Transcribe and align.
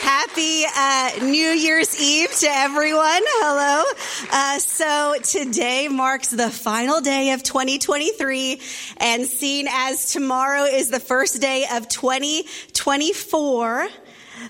Happy 0.00 0.64
uh, 0.76 1.10
New 1.24 1.50
Year's 1.50 2.00
Eve 2.00 2.32
to 2.40 2.48
everyone. 2.48 3.22
Hello. 3.24 3.84
Uh, 4.32 4.58
so 4.58 5.14
today 5.22 5.86
marks 5.88 6.30
the 6.30 6.50
final 6.50 7.00
day 7.00 7.30
of 7.32 7.44
2023 7.44 8.60
and 8.96 9.26
seen 9.26 9.68
as 9.70 10.12
tomorrow 10.12 10.64
is 10.64 10.90
the 10.90 11.00
first 11.00 11.40
day 11.40 11.66
of 11.72 11.88
2024. 11.88 13.88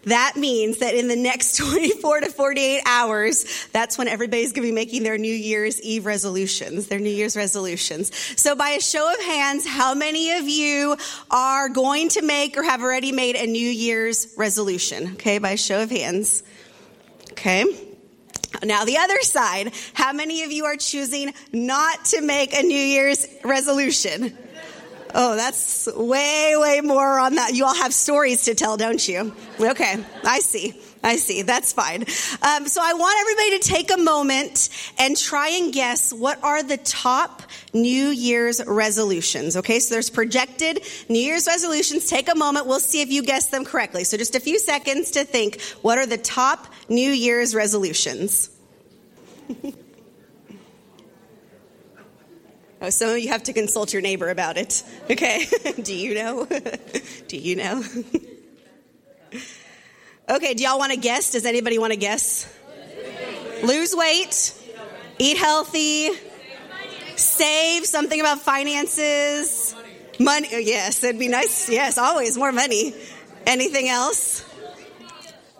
That 0.05 0.35
means 0.37 0.79
that 0.79 0.95
in 0.95 1.09
the 1.09 1.17
next 1.17 1.57
24 1.59 2.21
to 2.21 2.31
48 2.31 2.83
hours, 2.87 3.69
that's 3.73 3.99
when 3.99 4.09
everybody's 4.09 4.53
going 4.53 4.67
to 4.67 4.73
be 4.73 4.75
making 4.75 5.03
their 5.03 5.19
New 5.19 5.35
Year's 5.35 5.81
Eve 5.83 6.07
resolutions, 6.07 6.87
their 6.87 6.99
New 6.99 7.11
Year's 7.11 7.37
resolutions. 7.37 8.15
So 8.41 8.55
by 8.55 8.71
a 8.71 8.81
show 8.81 9.13
of 9.13 9.21
hands, 9.21 9.67
how 9.67 9.95
many 9.95 10.33
of 10.33 10.49
you 10.49 10.97
are 11.31 11.69
going 11.69 12.09
to 12.11 12.23
make 12.23 12.57
or 12.57 12.63
have 12.63 12.83
already 12.83 13.13
made 13.13 13.37
a 13.37 13.47
New 13.47 13.69
Year's 13.69 14.35
resolution? 14.37 15.13
Okay, 15.13 15.39
by 15.39 15.51
a 15.51 15.57
show 15.57 15.83
of 15.83 15.91
hands. 15.91 16.43
Okay. 17.33 17.65
Now, 18.63 18.85
the 18.85 18.99
other 18.99 19.21
side, 19.21 19.73
how 19.95 20.13
many 20.13 20.43
of 20.43 20.51
you 20.51 20.65
are 20.65 20.77
choosing 20.77 21.33
not 21.53 22.05
to 22.07 22.21
make 22.21 22.53
a 22.53 22.63
New 22.63 22.75
Year's 22.75 23.27
resolution? 23.45 24.37
Oh, 25.15 25.37
that's 25.37 25.89
way, 25.95 26.55
way 26.57 26.81
more 26.81 27.19
on 27.19 27.37
that. 27.37 27.55
You 27.55 27.65
all 27.65 27.75
have 27.75 27.93
stories 27.93 28.45
to 28.45 28.55
tell, 28.55 28.77
don't 28.77 29.07
you? 29.07 29.35
Okay, 29.61 30.05
I 30.25 30.41
see. 30.41 30.81
I 31.03 31.17
see. 31.17 31.43
That's 31.43 31.73
fine. 31.73 32.03
Um, 32.03 32.67
so 32.69 32.81
I 32.83 32.93
want 32.93 33.17
everybody 33.21 33.59
to 33.59 33.69
take 33.69 33.91
a 33.91 33.97
moment 33.97 34.69
and 34.99 35.17
try 35.17 35.49
and 35.49 35.73
guess 35.73 36.13
what 36.13 36.43
are 36.45 36.63
the 36.63 36.77
top 36.77 37.43
New 37.73 38.09
Year's 38.09 38.61
resolutions. 38.67 39.57
Okay, 39.57 39.79
so 39.79 39.95
there's 39.95 40.11
projected 40.11 40.83
New 41.09 41.19
Year's 41.19 41.47
resolutions. 41.47 42.07
Take 42.07 42.31
a 42.31 42.35
moment. 42.35 42.67
We'll 42.67 42.81
see 42.81 43.01
if 43.01 43.11
you 43.11 43.23
guess 43.23 43.47
them 43.47 43.65
correctly. 43.65 44.05
So 44.05 44.17
just 44.17 44.35
a 44.35 44.41
few 44.41 44.59
seconds 44.59 45.13
to 45.13 45.25
think 45.25 45.61
what 45.81 45.99
are 45.99 46.07
the 46.07 46.19
top 46.19 46.67
New 46.89 47.11
Year's 47.11 47.55
resolutions? 47.55 48.51
Oh, 52.83 52.89
some 52.89 53.11
of 53.11 53.19
you 53.19 53.29
have 53.29 53.43
to 53.45 53.53
consult 53.53 53.93
your 53.93 54.01
neighbor 54.01 54.31
about 54.31 54.57
it. 54.57 54.83
Okay. 55.11 55.47
do 55.83 55.95
you 55.95 56.15
know? 56.15 56.47
do 57.29 57.37
you 57.37 57.57
know? 57.57 57.85
okay, 60.31 60.55
do 60.55 60.63
y'all 60.63 60.79
want 60.79 60.93
to 60.93 60.99
guess? 60.99 61.33
Does 61.33 61.45
anybody 61.45 61.79
want 61.79 61.93
to 61.93 61.99
guess? 61.99 62.51
Lose 63.63 63.95
weight, 63.95 64.55
eat 65.19 65.37
healthy, 65.37 66.09
save 67.17 67.85
something 67.85 68.19
about 68.19 68.41
finances, 68.41 69.75
money. 70.19 70.49
Oh, 70.55 70.59
yes, 70.59 71.05
it'd 71.05 71.19
be 71.19 71.29
nice. 71.29 71.69
Yes, 71.69 71.99
always 71.99 72.39
more 72.39 72.53
money. 72.53 72.95
Anything 73.47 73.91
else? 73.91 74.47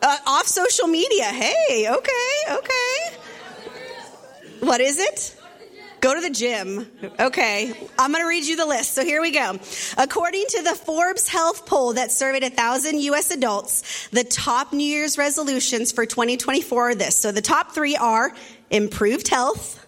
Uh, 0.03 0.17
off 0.27 0.47
social 0.47 0.87
media. 0.87 1.25
Hey, 1.25 1.87
okay, 1.91 2.35
okay. 2.51 3.17
What 4.61 4.81
is 4.81 4.99
it? 4.99 5.37
Go 6.01 6.15
to 6.15 6.21
the 6.21 6.31
gym. 6.31 6.87
Okay. 7.19 7.75
I'm 7.99 8.11
going 8.11 8.25
to 8.25 8.29
read 8.29 8.45
you 8.45 8.57
the 8.57 8.65
list. 8.65 8.95
So 8.95 9.05
here 9.05 9.21
we 9.21 9.31
go. 9.33 9.59
According 9.99 10.47
to 10.49 10.63
the 10.63 10.75
Forbes 10.75 11.29
Health 11.29 11.67
poll 11.67 11.95
that 11.95 12.11
surveyed 12.11 12.43
1,000 12.43 13.01
U.S. 13.01 13.31
adults, 13.31 14.09
the 14.09 14.25
top 14.25 14.73
New 14.73 14.85
Year's 14.85 15.19
resolutions 15.19 15.93
for 15.93 16.07
2024 16.07 16.91
are 16.91 16.95
this. 16.95 17.17
So 17.17 17.33
the 17.33 17.43
top 17.43 17.73
three 17.73 17.97
are 17.97 18.33
improved 18.71 19.29
health, 19.29 19.87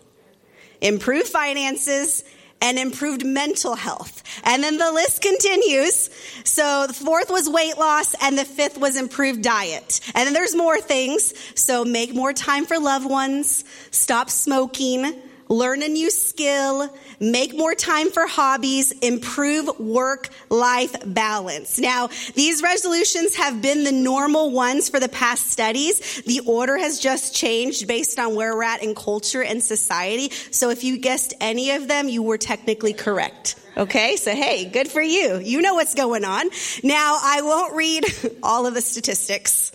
improved 0.82 1.28
finances, 1.28 2.24
and 2.60 2.78
improved 2.78 3.24
mental 3.24 3.74
health. 3.74 4.22
And 4.44 4.62
then 4.62 4.76
the 4.76 4.92
list 4.92 5.22
continues. 5.22 6.10
So 6.44 6.86
the 6.86 6.94
fourth 6.94 7.30
was 7.30 7.48
weight 7.48 7.78
loss 7.78 8.14
and 8.22 8.38
the 8.38 8.44
fifth 8.44 8.78
was 8.78 8.96
improved 8.96 9.42
diet. 9.42 10.00
And 10.14 10.26
then 10.26 10.32
there's 10.32 10.54
more 10.54 10.80
things. 10.80 11.32
So 11.58 11.84
make 11.84 12.14
more 12.14 12.32
time 12.32 12.66
for 12.66 12.78
loved 12.78 13.08
ones, 13.08 13.64
stop 13.90 14.30
smoking, 14.30 15.20
learn 15.52 15.82
a 15.82 15.88
new 15.88 16.10
skill, 16.10 16.88
make 17.20 17.54
more 17.54 17.74
time 17.74 18.10
for 18.10 18.26
hobbies, 18.26 18.90
improve 18.92 19.78
work 19.78 20.30
life 20.48 20.96
balance. 21.04 21.78
Now, 21.78 22.08
these 22.34 22.62
resolutions 22.62 23.36
have 23.36 23.60
been 23.60 23.84
the 23.84 23.92
normal 23.92 24.50
ones 24.50 24.88
for 24.88 24.98
the 24.98 25.10
past 25.10 25.48
studies. 25.50 26.22
The 26.22 26.40
order 26.46 26.78
has 26.78 26.98
just 26.98 27.34
changed 27.34 27.86
based 27.86 28.18
on 28.18 28.34
where 28.34 28.56
we're 28.56 28.62
at 28.62 28.82
in 28.82 28.94
culture 28.94 29.42
and 29.42 29.62
society. 29.62 30.30
So 30.50 30.70
if 30.70 30.84
you 30.84 30.96
guessed 30.98 31.34
any 31.40 31.72
of 31.72 31.86
them, 31.86 32.08
you 32.08 32.22
were 32.22 32.38
technically 32.38 32.94
correct. 32.94 33.56
Okay, 33.76 34.16
so 34.16 34.34
hey, 34.34 34.66
good 34.66 34.88
for 34.88 35.00
you. 35.02 35.38
You 35.38 35.62
know 35.62 35.74
what's 35.74 35.94
going 35.94 36.24
on. 36.24 36.48
Now, 36.82 37.18
I 37.22 37.42
won't 37.42 37.74
read 37.74 38.04
all 38.42 38.66
of 38.66 38.74
the 38.74 38.82
statistics, 38.82 39.72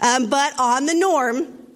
um, 0.00 0.28
but 0.28 0.58
on 0.58 0.86
the 0.86 0.94
norm, 0.94 1.69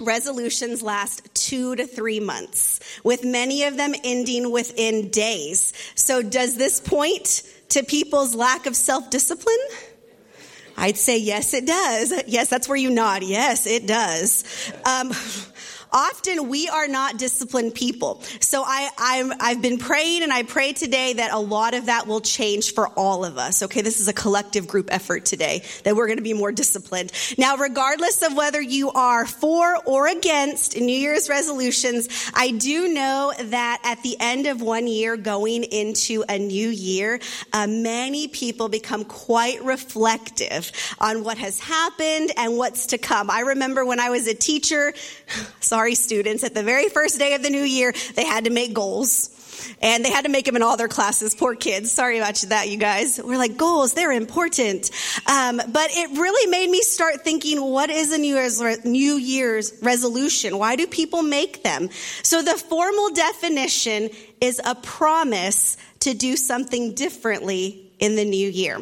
resolutions 0.00 0.82
last 0.82 1.34
two 1.34 1.76
to 1.76 1.86
three 1.86 2.20
months, 2.20 2.80
with 3.04 3.24
many 3.24 3.64
of 3.64 3.76
them 3.76 3.94
ending 4.04 4.50
within 4.50 5.10
days. 5.10 5.72
So, 5.94 6.22
does 6.22 6.56
this 6.56 6.80
point 6.80 7.42
to 7.70 7.82
people's 7.82 8.34
lack 8.34 8.66
of 8.66 8.76
self 8.76 9.10
discipline? 9.10 9.58
I'd 10.76 10.96
say 10.96 11.18
yes, 11.18 11.54
it 11.54 11.66
does. 11.66 12.12
Yes, 12.28 12.48
that's 12.48 12.68
where 12.68 12.76
you 12.76 12.90
nod. 12.90 13.24
Yes, 13.24 13.66
it 13.66 13.86
does. 13.86 14.44
Um, 14.84 15.12
often 15.92 16.48
we 16.48 16.68
are 16.68 16.88
not 16.88 17.18
disciplined 17.18 17.74
people. 17.74 18.22
So 18.40 18.62
I, 18.64 18.90
i 18.98 19.48
have 19.50 19.62
been 19.62 19.78
praying 19.78 20.22
and 20.22 20.32
I 20.32 20.42
pray 20.42 20.72
today 20.72 21.14
that 21.14 21.32
a 21.32 21.38
lot 21.38 21.74
of 21.74 21.86
that 21.86 22.06
will 22.06 22.20
change 22.20 22.74
for 22.74 22.88
all 22.88 23.24
of 23.24 23.38
us. 23.38 23.62
Okay, 23.62 23.82
this 23.82 24.00
is 24.00 24.08
a 24.08 24.12
collective 24.12 24.66
group 24.66 24.88
effort 24.92 25.24
today 25.24 25.62
that 25.84 25.96
we're 25.96 26.06
going 26.06 26.18
to 26.18 26.22
be 26.22 26.34
more 26.34 26.52
disciplined. 26.52 27.12
Now, 27.36 27.56
regardless 27.56 28.22
of 28.22 28.36
whether 28.36 28.60
you 28.60 28.90
are 28.92 29.26
for 29.26 29.78
or 29.84 30.06
against 30.06 30.76
New 30.76 30.96
Year's 30.96 31.28
resolutions, 31.28 32.08
I 32.34 32.50
do 32.50 32.92
know 32.92 33.32
that 33.38 33.80
at 33.84 34.02
the 34.02 34.16
end 34.20 34.46
of 34.46 34.60
one 34.60 34.86
year 34.86 35.16
going 35.16 35.64
into 35.64 36.24
a 36.28 36.38
new 36.38 36.68
year, 36.68 37.20
uh, 37.52 37.66
many 37.66 38.28
people 38.28 38.68
become 38.68 39.04
quite 39.04 39.62
reflective 39.62 40.70
on 41.00 41.24
what 41.24 41.38
has 41.38 41.60
happened 41.60 42.32
and 42.36 42.56
what's 42.56 42.86
to 42.86 42.98
come. 42.98 43.30
I 43.30 43.40
remember 43.40 43.84
when 43.84 44.00
I 44.00 44.10
was 44.10 44.26
a 44.26 44.34
teacher, 44.34 44.92
sorry, 45.60 45.77
sorry 45.78 45.94
students, 45.94 46.42
at 46.42 46.54
the 46.54 46.62
very 46.64 46.88
first 46.88 47.20
day 47.20 47.34
of 47.34 47.42
the 47.44 47.50
new 47.50 47.62
year, 47.62 47.94
they 48.16 48.24
had 48.24 48.46
to 48.46 48.50
make 48.50 48.74
goals. 48.74 49.30
And 49.80 50.04
they 50.04 50.10
had 50.10 50.24
to 50.24 50.28
make 50.28 50.44
them 50.44 50.56
in 50.56 50.62
all 50.62 50.76
their 50.76 50.88
classes. 50.88 51.36
Poor 51.36 51.54
kids. 51.54 51.92
Sorry 51.92 52.18
about 52.18 52.34
that, 52.48 52.68
you 52.68 52.78
guys. 52.78 53.20
We're 53.22 53.38
like, 53.38 53.56
goals, 53.56 53.94
they're 53.94 54.10
important. 54.10 54.90
Um, 55.28 55.58
but 55.58 55.90
it 55.92 56.18
really 56.18 56.50
made 56.50 56.68
me 56.68 56.80
start 56.80 57.22
thinking, 57.22 57.62
what 57.62 57.90
is 57.90 58.12
a 58.12 58.18
New 58.18 58.34
Year's, 58.34 58.60
re- 58.60 58.78
New 58.84 59.14
Year's 59.18 59.72
resolution? 59.80 60.58
Why 60.58 60.74
do 60.74 60.88
people 60.88 61.22
make 61.22 61.62
them? 61.62 61.90
So 62.24 62.42
the 62.42 62.56
formal 62.56 63.10
definition 63.10 64.10
is 64.40 64.60
a 64.64 64.74
promise 64.74 65.76
to 66.00 66.12
do 66.12 66.34
something 66.34 66.94
differently 66.94 67.92
in 68.00 68.16
the 68.16 68.24
new 68.24 68.48
year. 68.48 68.80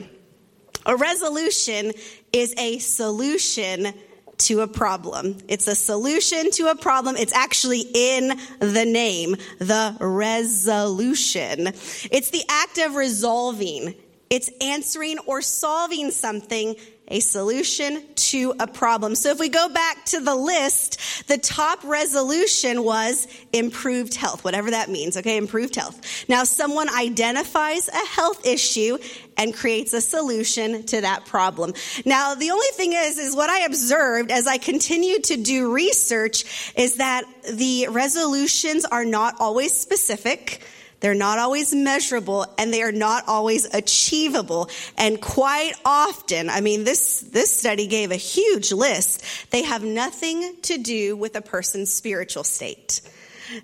A 0.87 0.97
resolution 0.97 1.93
is 2.33 2.55
a 2.57 2.78
solution 2.78 3.93
to 4.39 4.61
a 4.61 4.69
problem. 4.69 5.39
It's 5.49 5.67
a 5.67 5.75
solution 5.75 6.51
to 6.53 6.71
a 6.71 6.77
problem. 6.77 7.17
It's 7.17 7.33
actually 7.33 7.81
in 7.95 8.39
the 8.59 8.85
name, 8.85 9.37
the 9.59 9.97
resolution. 10.01 11.69
It's 11.69 12.31
the 12.31 12.45
act 12.49 12.79
of 12.79 12.95
resolving. 12.95 13.95
It's 14.29 14.51
answering 14.61 15.19
or 15.27 15.41
solving 15.41 16.11
something 16.11 16.75
a 17.09 17.21
solution 17.21 18.03
to 18.15 18.55
a 18.59 18.67
problem. 18.67 19.15
So 19.15 19.31
if 19.31 19.39
we 19.39 19.49
go 19.49 19.69
back 19.69 20.05
to 20.06 20.21
the 20.21 20.34
list, 20.34 21.28
the 21.28 21.39
top 21.39 21.84
resolution 21.84 22.83
was 22.83 23.28
improved 23.53 24.15
health, 24.15 24.44
whatever 24.44 24.71
that 24.72 24.91
means, 24.91 25.16
okay? 25.16 25.37
Improved 25.37 25.77
health. 25.77 26.28
Now 26.28 26.45
someone 26.45 26.89
identifies 26.89 27.89
a 27.89 28.06
health 28.06 28.45
issue 28.47 28.99
and 29.37 29.55
creates 29.55 29.93
a 29.93 30.00
solution 30.00 30.84
to 30.84 31.03
that 31.03 31.27
problem. 31.27 31.75
Now 32.04 32.34
the 32.34 32.51
only 32.51 32.69
thing 32.72 32.92
is, 32.92 33.19
is 33.19 33.36
what 33.36 33.51
I 33.51 33.60
observed 33.60 34.31
as 34.31 34.47
I 34.47 34.59
continued 34.59 35.25
to 35.25 35.36
do 35.36 35.72
research 35.72 36.72
is 36.77 36.97
that 36.97 37.25
the 37.53 37.89
resolutions 37.89 38.84
are 38.84 39.04
not 39.04 39.36
always 39.39 39.72
specific. 39.72 40.63
They're 41.01 41.15
not 41.15 41.39
always 41.39 41.75
measurable 41.75 42.47
and 42.59 42.72
they 42.72 42.83
are 42.83 42.93
not 42.93 43.25
always 43.28 43.65
achievable. 43.75 44.71
And 44.97 45.21
quite 45.21 45.72
often, 45.84 46.48
I 46.48 46.60
mean, 46.60 46.84
this, 46.84 47.21
this 47.21 47.57
study 47.57 47.87
gave 47.87 48.10
a 48.10 48.16
huge 48.16 48.72
list. 48.72 49.22
They 49.51 49.63
have 49.63 49.83
nothing 49.83 50.57
to 50.63 50.78
do 50.78 51.16
with 51.16 51.37
a 51.37 51.43
person's 51.43 51.93
spiritual 51.93 52.45
state. 52.45 53.01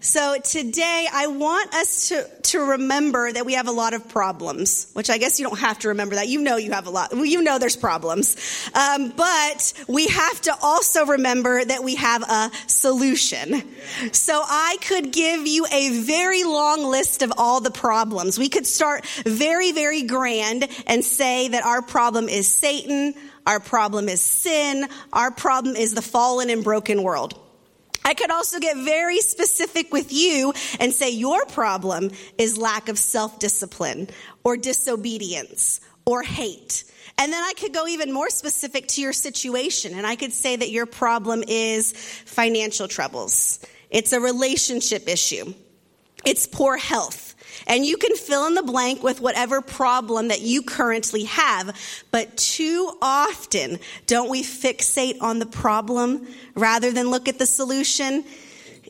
So 0.00 0.38
today 0.38 1.06
I 1.12 1.26
want 1.26 1.74
us 1.74 2.08
to, 2.08 2.28
to 2.42 2.60
remember 2.60 3.32
that 3.32 3.44
we 3.44 3.54
have 3.54 3.66
a 3.66 3.72
lot 3.72 3.94
of 3.94 4.08
problems, 4.08 4.90
which 4.92 5.10
I 5.10 5.18
guess 5.18 5.40
you 5.40 5.46
don't 5.46 5.58
have 5.58 5.80
to 5.80 5.88
remember 5.88 6.16
that. 6.16 6.28
You 6.28 6.40
know 6.40 6.56
you 6.56 6.72
have 6.72 6.86
a 6.86 6.90
lot. 6.90 7.12
Well, 7.12 7.24
You 7.24 7.42
know 7.42 7.58
there's 7.58 7.76
problems. 7.76 8.36
Um, 8.74 9.12
but 9.16 9.72
we 9.88 10.06
have 10.08 10.40
to 10.42 10.56
also 10.62 11.06
remember 11.06 11.64
that 11.64 11.82
we 11.82 11.96
have 11.96 12.22
a 12.22 12.50
solution. 12.66 13.62
So 14.12 14.40
I 14.44 14.76
could 14.82 15.12
give 15.12 15.46
you 15.46 15.66
a 15.70 16.00
very 16.00 16.44
long 16.44 16.84
list 16.84 17.22
of 17.22 17.32
all 17.36 17.60
the 17.60 17.70
problems. 17.70 18.38
We 18.38 18.48
could 18.48 18.66
start 18.66 19.04
very, 19.24 19.72
very 19.72 20.02
grand 20.02 20.68
and 20.86 21.04
say 21.04 21.48
that 21.48 21.64
our 21.64 21.82
problem 21.82 22.28
is 22.28 22.46
Satan. 22.46 23.14
Our 23.46 23.58
problem 23.58 24.08
is 24.08 24.20
sin. 24.20 24.88
Our 25.12 25.30
problem 25.30 25.74
is 25.74 25.94
the 25.94 26.02
fallen 26.02 26.50
and 26.50 26.62
broken 26.62 27.02
world. 27.02 27.38
I 28.04 28.14
could 28.14 28.30
also 28.30 28.58
get 28.58 28.76
very 28.76 29.20
specific 29.20 29.92
with 29.92 30.12
you 30.12 30.52
and 30.80 30.92
say 30.92 31.10
your 31.10 31.44
problem 31.46 32.10
is 32.38 32.58
lack 32.58 32.88
of 32.88 32.98
self 32.98 33.38
discipline 33.38 34.08
or 34.44 34.56
disobedience 34.56 35.80
or 36.04 36.22
hate. 36.22 36.84
And 37.18 37.32
then 37.32 37.42
I 37.42 37.52
could 37.52 37.72
go 37.72 37.86
even 37.86 38.12
more 38.12 38.30
specific 38.30 38.88
to 38.88 39.02
your 39.02 39.12
situation 39.12 39.94
and 39.94 40.06
I 40.06 40.16
could 40.16 40.32
say 40.32 40.56
that 40.56 40.70
your 40.70 40.86
problem 40.86 41.44
is 41.46 41.92
financial 41.92 42.88
troubles. 42.88 43.60
It's 43.90 44.12
a 44.12 44.20
relationship 44.20 45.08
issue. 45.08 45.54
It's 46.24 46.46
poor 46.46 46.76
health. 46.76 47.31
And 47.66 47.84
you 47.84 47.96
can 47.96 48.16
fill 48.16 48.46
in 48.46 48.54
the 48.54 48.62
blank 48.62 49.02
with 49.02 49.20
whatever 49.20 49.60
problem 49.60 50.28
that 50.28 50.40
you 50.40 50.62
currently 50.62 51.24
have. 51.24 51.76
But 52.10 52.36
too 52.36 52.92
often, 53.00 53.78
don't 54.06 54.30
we 54.30 54.42
fixate 54.42 55.20
on 55.20 55.38
the 55.38 55.46
problem 55.46 56.26
rather 56.54 56.90
than 56.90 57.10
look 57.10 57.28
at 57.28 57.38
the 57.38 57.46
solution? 57.46 58.24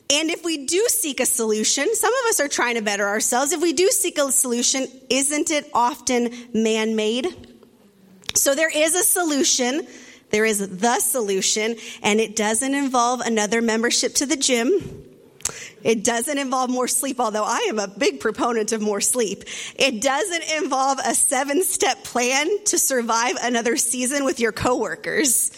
And 0.09 0.29
if 0.29 0.43
we 0.43 0.65
do 0.65 0.85
seek 0.89 1.19
a 1.19 1.25
solution, 1.25 1.95
some 1.95 2.13
of 2.13 2.29
us 2.29 2.39
are 2.39 2.47
trying 2.47 2.75
to 2.75 2.81
better 2.81 3.07
ourselves. 3.07 3.51
If 3.51 3.61
we 3.61 3.73
do 3.73 3.89
seek 3.89 4.17
a 4.17 4.31
solution, 4.31 4.87
isn't 5.09 5.49
it 5.49 5.69
often 5.73 6.31
man 6.53 6.95
made? 6.95 7.27
So 8.35 8.53
there 8.53 8.69
is 8.69 8.95
a 8.95 9.03
solution. 9.03 9.87
There 10.29 10.45
is 10.45 10.79
the 10.79 10.99
solution, 10.99 11.75
and 12.01 12.19
it 12.19 12.35
doesn't 12.35 12.73
involve 12.73 13.21
another 13.21 13.61
membership 13.61 14.15
to 14.15 14.25
the 14.25 14.35
gym. 14.35 15.12
It 15.83 16.03
doesn't 16.03 16.37
involve 16.37 16.69
more 16.69 16.87
sleep, 16.87 17.19
although 17.19 17.43
I 17.43 17.67
am 17.69 17.79
a 17.79 17.87
big 17.87 18.19
proponent 18.19 18.71
of 18.71 18.81
more 18.81 19.01
sleep. 19.01 19.43
It 19.75 20.01
doesn't 20.01 20.63
involve 20.63 20.99
a 21.05 21.13
seven 21.13 21.63
step 21.63 22.03
plan 22.03 22.47
to 22.65 22.77
survive 22.77 23.35
another 23.41 23.75
season 23.77 24.23
with 24.23 24.39
your 24.39 24.51
coworkers. 24.51 25.51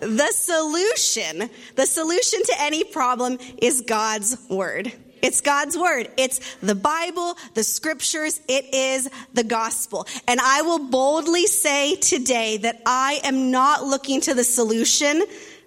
The 0.00 0.32
solution, 0.32 1.50
the 1.74 1.86
solution 1.86 2.42
to 2.44 2.54
any 2.60 2.84
problem 2.84 3.38
is 3.60 3.82
God's 3.82 4.36
word. 4.48 4.92
It's 5.20 5.42
God's 5.42 5.76
word. 5.76 6.08
It's 6.16 6.56
the 6.56 6.74
Bible, 6.74 7.36
the 7.52 7.62
scriptures. 7.62 8.40
It 8.48 8.72
is 8.72 9.10
the 9.34 9.44
gospel. 9.44 10.06
And 10.26 10.40
I 10.40 10.62
will 10.62 10.88
boldly 10.88 11.46
say 11.46 11.96
today 11.96 12.56
that 12.58 12.80
I 12.86 13.20
am 13.24 13.50
not 13.50 13.84
looking 13.84 14.22
to 14.22 14.34
the 14.34 14.44
solution 14.44 15.22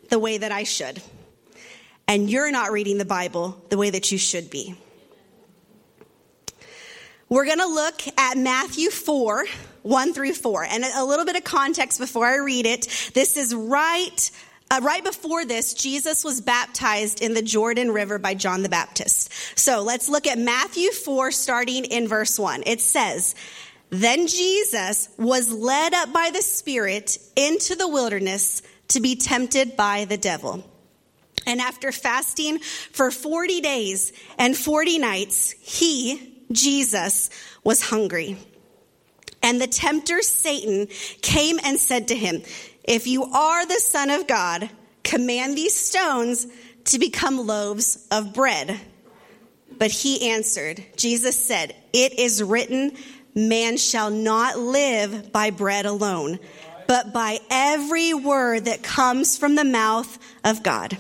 the 0.10 0.18
way 0.18 0.40
that 0.40 0.52
I 0.52 0.64
should 0.64 1.02
and 2.08 2.30
you're 2.30 2.52
not 2.52 2.72
reading 2.72 2.98
the 2.98 3.06
Bible 3.06 3.62
the 3.70 3.78
way 3.78 3.90
that 3.90 4.12
you 4.12 4.18
should 4.18 4.50
be. 4.50 4.76
We're 7.34 7.46
going 7.46 7.60
to 7.60 7.66
look 7.66 8.02
at 8.16 8.38
Matthew 8.38 8.92
4, 8.92 9.46
1 9.82 10.14
through 10.14 10.34
4. 10.34 10.66
And 10.66 10.84
a 10.84 11.04
little 11.04 11.26
bit 11.26 11.36
of 11.36 11.44
context 11.44 12.00
before 12.00 12.28
I 12.28 12.36
read 12.38 12.68
it. 12.68 13.12
This 13.16 13.38
is 13.38 13.56
right, 13.56 14.32
uh, 14.70 14.82
right 14.84 15.04
before 15.04 15.44
this, 15.44 15.74
Jesus 15.74 16.24
was 16.24 16.42
baptized 16.42 17.24
in 17.24 17.34
the 17.34 17.42
Jordan 17.42 17.92
River 17.92 18.20
by 18.20 18.36
John 18.36 18.62
the 18.62 18.70
Baptist. 18.70 19.32
So 19.58 19.82
let's 19.82 20.10
look 20.10 20.28
at 20.28 20.38
Matthew 20.38 20.92
4, 20.92 21.32
starting 21.32 21.86
in 21.86 22.08
verse 22.08 22.38
1. 22.38 22.64
It 22.68 22.82
says, 22.82 23.34
Then 23.90 24.28
Jesus 24.28 25.10
was 25.18 25.52
led 25.52 25.96
up 25.96 26.14
by 26.14 26.30
the 26.32 26.42
Spirit 26.44 27.18
into 27.36 27.76
the 27.76 27.88
wilderness 27.88 28.62
to 28.90 29.00
be 29.00 29.16
tempted 29.16 29.76
by 29.76 30.06
the 30.06 30.18
devil. 30.18 30.64
And 31.46 31.60
after 31.60 31.92
fasting 31.92 32.60
for 32.60 33.12
40 33.12 33.62
days 33.62 34.14
and 34.38 34.56
40 34.56 35.00
nights, 35.00 35.52
he, 35.52 36.44
Jesus, 36.52 37.30
was 37.64 37.82
hungry. 37.82 38.38
And 39.42 39.60
the 39.60 39.68
tempter 39.68 40.22
Satan 40.22 40.88
came 41.22 41.60
and 41.64 41.78
said 41.80 42.08
to 42.08 42.16
him, 42.16 42.42
If 42.84 43.08
you 43.08 43.26
are 43.26 43.66
the 43.66 43.80
Son 43.80 44.10
of 44.10 44.26
God, 44.26 44.70
command 45.04 45.58
these 45.58 45.76
stones 45.76 46.48
to 46.86 47.00
become 47.00 47.46
loaves 47.46 48.08
of 48.10 48.34
bread. 48.34 48.80
But 49.78 49.92
he 49.92 50.30
answered, 50.30 50.84
Jesus 50.96 51.38
said, 51.38 51.76
It 51.92 52.20
is 52.20 52.42
written, 52.42 52.94
Man 53.36 53.78
shall 53.78 54.10
not 54.10 54.58
live 54.58 55.32
by 55.32 55.50
bread 55.50 55.86
alone, 55.86 56.40
but 56.88 57.12
by 57.12 57.40
every 57.50 58.14
word 58.14 58.66
that 58.66 58.84
comes 58.84 59.38
from 59.38 59.56
the 59.56 59.66
mouth 59.66 60.18
of 60.44 60.64
God. 60.64 60.98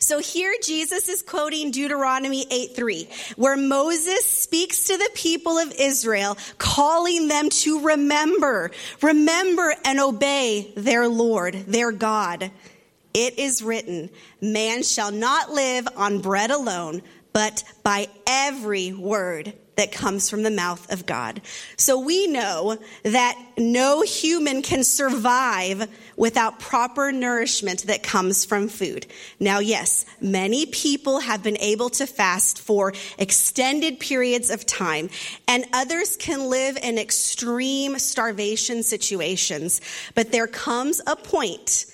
So 0.00 0.18
here 0.18 0.54
Jesus 0.62 1.08
is 1.08 1.22
quoting 1.22 1.70
Deuteronomy 1.70 2.46
8 2.50 2.76
3, 2.76 3.08
where 3.36 3.56
Moses 3.56 4.24
speaks 4.24 4.84
to 4.84 4.96
the 4.96 5.10
people 5.14 5.58
of 5.58 5.72
Israel, 5.78 6.36
calling 6.58 7.28
them 7.28 7.48
to 7.50 7.80
remember, 7.80 8.70
remember 9.02 9.74
and 9.84 10.00
obey 10.00 10.72
their 10.76 11.08
Lord, 11.08 11.54
their 11.66 11.92
God. 11.92 12.50
It 13.14 13.38
is 13.38 13.62
written, 13.62 14.10
man 14.42 14.82
shall 14.82 15.10
not 15.10 15.50
live 15.50 15.88
on 15.96 16.20
bread 16.20 16.50
alone, 16.50 17.00
but 17.36 17.64
by 17.82 18.08
every 18.26 18.94
word 18.94 19.52
that 19.76 19.92
comes 19.92 20.30
from 20.30 20.42
the 20.42 20.50
mouth 20.50 20.90
of 20.90 21.04
God. 21.04 21.42
So 21.76 22.00
we 22.00 22.28
know 22.28 22.78
that 23.02 23.38
no 23.58 24.00
human 24.00 24.62
can 24.62 24.82
survive 24.82 25.86
without 26.16 26.58
proper 26.60 27.12
nourishment 27.12 27.88
that 27.88 28.02
comes 28.02 28.46
from 28.46 28.68
food. 28.68 29.06
Now, 29.38 29.58
yes, 29.58 30.06
many 30.18 30.64
people 30.64 31.20
have 31.20 31.42
been 31.42 31.58
able 31.58 31.90
to 31.90 32.06
fast 32.06 32.58
for 32.58 32.94
extended 33.18 34.00
periods 34.00 34.48
of 34.48 34.64
time, 34.64 35.10
and 35.46 35.66
others 35.74 36.16
can 36.16 36.48
live 36.48 36.78
in 36.82 36.96
extreme 36.96 37.98
starvation 37.98 38.82
situations. 38.82 39.82
But 40.14 40.32
there 40.32 40.46
comes 40.46 41.02
a 41.06 41.16
point 41.16 41.84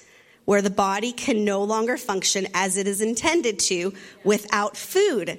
where 0.45 0.63
the 0.63 0.71
body 0.71 1.13
can 1.13 1.45
no 1.45 1.63
longer 1.63 1.97
function 1.97 2.47
as 2.55 2.77
it 2.77 2.87
is 2.87 3.01
intended 3.01 3.59
to 3.59 3.95
without 4.25 4.77
food. 4.77 5.39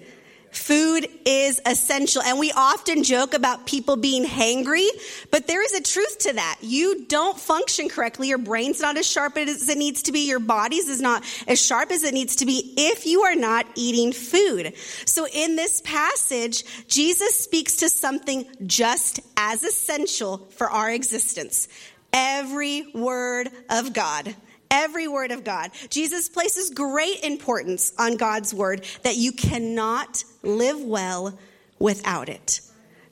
Food 0.53 1.07
is 1.25 1.59
essential. 1.65 2.21
And 2.21 2.37
we 2.37 2.51
often 2.51 3.03
joke 3.03 3.33
about 3.33 3.65
people 3.65 3.95
being 3.95 4.23
hangry, 4.23 4.87
but 5.31 5.47
there 5.47 5.63
is 5.63 5.73
a 5.73 5.81
truth 5.81 6.19
to 6.19 6.33
that. 6.33 6.59
You 6.61 7.05
don't 7.05 7.39
function 7.39 7.89
correctly. 7.89 8.27
Your 8.27 8.37
brain's 8.37 8.79
not 8.79 8.95
as 8.95 9.09
sharp 9.09 9.35
as 9.37 9.67
it 9.67 9.77
needs 9.79 10.03
to 10.03 10.11
be. 10.11 10.27
Your 10.27 10.39
body's 10.39 10.89
is 10.89 11.01
not 11.01 11.23
as 11.47 11.59
sharp 11.59 11.91
as 11.91 12.03
it 12.03 12.13
needs 12.13 12.35
to 12.37 12.45
be 12.45 12.73
if 12.77 13.07
you 13.07 13.23
are 13.23 13.35
not 13.35 13.65
eating 13.75 14.13
food. 14.13 14.73
So 15.05 15.27
in 15.27 15.55
this 15.55 15.81
passage, 15.81 16.63
Jesus 16.87 17.35
speaks 17.35 17.77
to 17.77 17.89
something 17.89 18.45
just 18.67 19.21
as 19.35 19.63
essential 19.63 20.37
for 20.51 20.69
our 20.69 20.91
existence. 20.91 21.67
Every 22.13 22.91
word 22.93 23.49
of 23.71 23.91
God 23.93 24.35
every 24.73 25.07
word 25.07 25.31
of 25.31 25.43
God. 25.43 25.71
Jesus 25.89 26.27
places 26.27 26.71
great 26.71 27.23
importance 27.23 27.93
on 27.97 28.17
God's 28.17 28.53
word 28.53 28.83
that 29.03 29.15
you 29.15 29.31
cannot 29.31 30.23
live 30.41 30.81
well 30.81 31.37
without 31.79 32.27
it. 32.27 32.59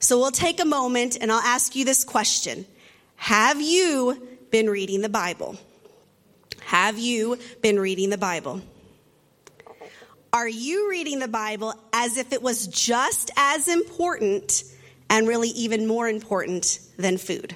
So 0.00 0.18
we'll 0.18 0.32
take 0.32 0.60
a 0.60 0.64
moment 0.64 1.16
and 1.20 1.30
I'll 1.30 1.40
ask 1.40 1.76
you 1.76 1.84
this 1.84 2.04
question 2.04 2.66
Have 3.16 3.62
you 3.62 4.28
been 4.50 4.68
reading 4.68 5.00
the 5.00 5.08
Bible? 5.08 5.56
Have 6.66 6.98
you 6.98 7.38
been 7.62 7.78
reading 7.78 8.10
the 8.10 8.18
Bible? 8.18 8.60
Are 10.32 10.48
you 10.48 10.90
reading 10.90 11.18
the 11.18 11.28
Bible 11.28 11.74
as 11.92 12.16
if 12.16 12.32
it 12.32 12.42
was 12.42 12.66
just 12.66 13.30
as 13.36 13.68
important 13.68 14.64
and 15.10 15.28
really 15.28 15.50
even 15.50 15.86
more 15.86 16.08
important 16.08 16.80
than 16.96 17.18
food? 17.18 17.54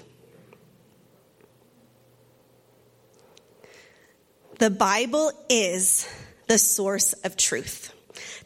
The 4.58 4.70
Bible 4.70 5.32
is 5.50 6.08
the 6.46 6.56
source 6.56 7.12
of 7.12 7.36
truth. 7.36 7.92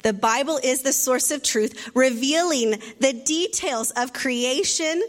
The 0.02 0.12
Bible 0.12 0.59
is 0.62 0.83
the 0.83 0.93
source 0.93 1.31
of 1.31 1.43
truth, 1.43 1.90
revealing 1.95 2.83
the 2.99 3.12
details 3.12 3.93
of 3.93 4.12
creation, 4.12 5.02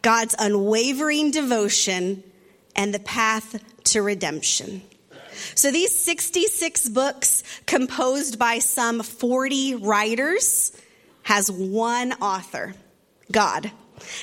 God's 0.00 0.34
unwavering 0.38 1.30
devotion, 1.30 2.22
and 2.74 2.94
the 2.94 3.00
path 3.00 3.62
to 3.84 4.02
redemption. 4.02 4.80
So 5.54 5.70
these 5.70 5.94
66 5.94 6.88
books, 6.88 7.42
composed 7.66 8.38
by 8.38 8.60
some 8.60 9.02
40 9.02 9.74
writers, 9.74 10.72
has 11.22 11.50
one 11.50 12.12
author, 12.14 12.74
God. 13.30 13.70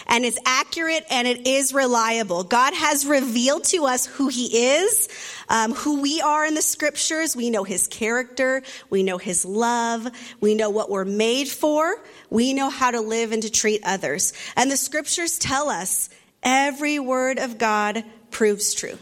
And 0.07 0.25
it's 0.25 0.39
accurate 0.45 1.05
and 1.09 1.27
it 1.27 1.47
is 1.47 1.73
reliable. 1.73 2.43
God 2.43 2.73
has 2.73 3.05
revealed 3.05 3.63
to 3.65 3.85
us 3.85 4.05
who 4.05 4.27
He 4.27 4.75
is, 4.75 5.09
um, 5.49 5.73
who 5.73 6.01
we 6.01 6.21
are 6.21 6.45
in 6.45 6.53
the 6.53 6.61
scriptures. 6.61 7.35
We 7.35 7.49
know 7.49 7.63
His 7.63 7.87
character. 7.87 8.63
We 8.89 9.03
know 9.03 9.17
His 9.17 9.45
love. 9.45 10.07
We 10.39 10.55
know 10.55 10.69
what 10.69 10.89
we're 10.89 11.05
made 11.05 11.47
for. 11.47 11.95
We 12.29 12.53
know 12.53 12.69
how 12.69 12.91
to 12.91 13.01
live 13.01 13.31
and 13.31 13.43
to 13.43 13.51
treat 13.51 13.81
others. 13.83 14.33
And 14.55 14.69
the 14.69 14.77
scriptures 14.77 15.37
tell 15.37 15.69
us 15.69 16.09
every 16.43 16.99
word 16.99 17.39
of 17.39 17.57
God 17.57 18.03
proves 18.31 18.73
true. 18.73 18.97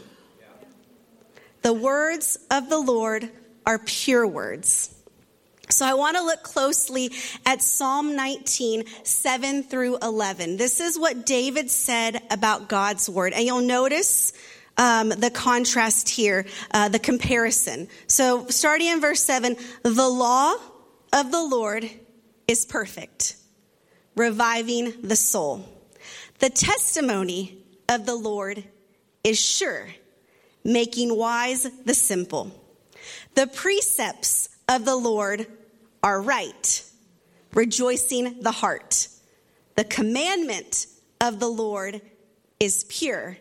The 1.62 1.72
words 1.72 2.38
of 2.50 2.68
the 2.68 2.78
Lord 2.78 3.28
are 3.66 3.78
pure 3.78 4.26
words. 4.26 4.95
So 5.68 5.84
I 5.84 5.94
want 5.94 6.16
to 6.16 6.22
look 6.22 6.42
closely 6.42 7.10
at 7.44 7.60
Psalm 7.60 8.14
19, 8.14 8.84
7 9.02 9.62
through 9.64 9.98
11. 9.98 10.56
This 10.56 10.80
is 10.80 10.98
what 10.98 11.26
David 11.26 11.70
said 11.70 12.22
about 12.30 12.68
God's 12.68 13.08
word. 13.08 13.32
And 13.32 13.44
you'll 13.44 13.62
notice 13.62 14.32
um, 14.76 15.08
the 15.08 15.30
contrast 15.30 16.08
here, 16.08 16.46
uh, 16.70 16.88
the 16.88 17.00
comparison. 17.00 17.88
So 18.06 18.46
starting 18.48 18.88
in 18.88 19.00
verse 19.00 19.22
7, 19.24 19.56
the 19.82 20.08
law 20.08 20.54
of 21.12 21.32
the 21.32 21.42
Lord 21.42 21.88
is 22.46 22.64
perfect, 22.64 23.36
reviving 24.14 24.92
the 25.02 25.16
soul. 25.16 25.68
The 26.38 26.50
testimony 26.50 27.58
of 27.88 28.06
the 28.06 28.14
Lord 28.14 28.62
is 29.24 29.40
sure, 29.40 29.88
making 30.62 31.16
wise 31.16 31.66
the 31.84 31.94
simple. 31.94 32.52
The 33.34 33.48
precepts 33.48 34.48
of 34.68 34.84
the 34.84 34.96
Lord 34.96 35.46
are 36.02 36.20
right, 36.20 36.82
rejoicing 37.54 38.40
the 38.40 38.52
heart. 38.52 39.08
The 39.76 39.84
commandment 39.84 40.86
of 41.20 41.40
the 41.40 41.48
Lord 41.48 42.00
is 42.58 42.84
pure, 42.84 43.38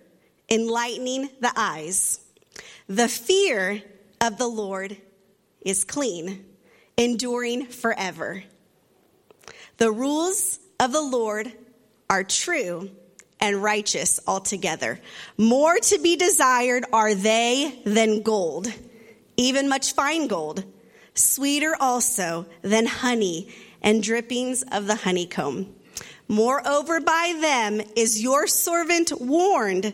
enlightening 0.49 1.29
the 1.39 1.51
eyes. 1.55 2.19
The 2.87 3.07
fear 3.07 3.81
of 4.21 4.37
the 4.37 4.47
Lord 4.47 4.97
is 5.61 5.83
clean, 5.83 6.45
enduring 6.97 7.67
forever. 7.67 8.43
The 9.77 9.91
rules 9.91 10.59
of 10.79 10.91
the 10.91 11.01
Lord 11.01 11.51
are 12.09 12.23
true 12.23 12.91
and 13.39 13.61
righteous 13.61 14.19
altogether. 14.27 14.99
More 15.37 15.75
to 15.75 15.99
be 15.99 16.15
desired 16.15 16.85
are 16.93 17.13
they 17.13 17.81
than 17.85 18.21
gold, 18.21 18.67
even 19.37 19.67
much 19.67 19.93
fine 19.93 20.27
gold, 20.27 20.63
sweeter 21.15 21.75
also 21.79 22.45
than 22.61 22.85
honey 22.85 23.53
and 23.81 24.03
drippings 24.03 24.63
of 24.71 24.87
the 24.87 24.95
honeycomb. 24.95 25.73
Moreover, 26.27 26.99
by 26.99 27.37
them 27.39 27.81
is 27.95 28.21
your 28.21 28.47
servant 28.47 29.11
warned. 29.19 29.93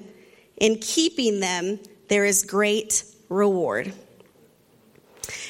In 0.57 0.77
keeping 0.77 1.39
them, 1.39 1.79
there 2.07 2.25
is 2.25 2.43
great 2.43 3.03
reward. 3.29 3.93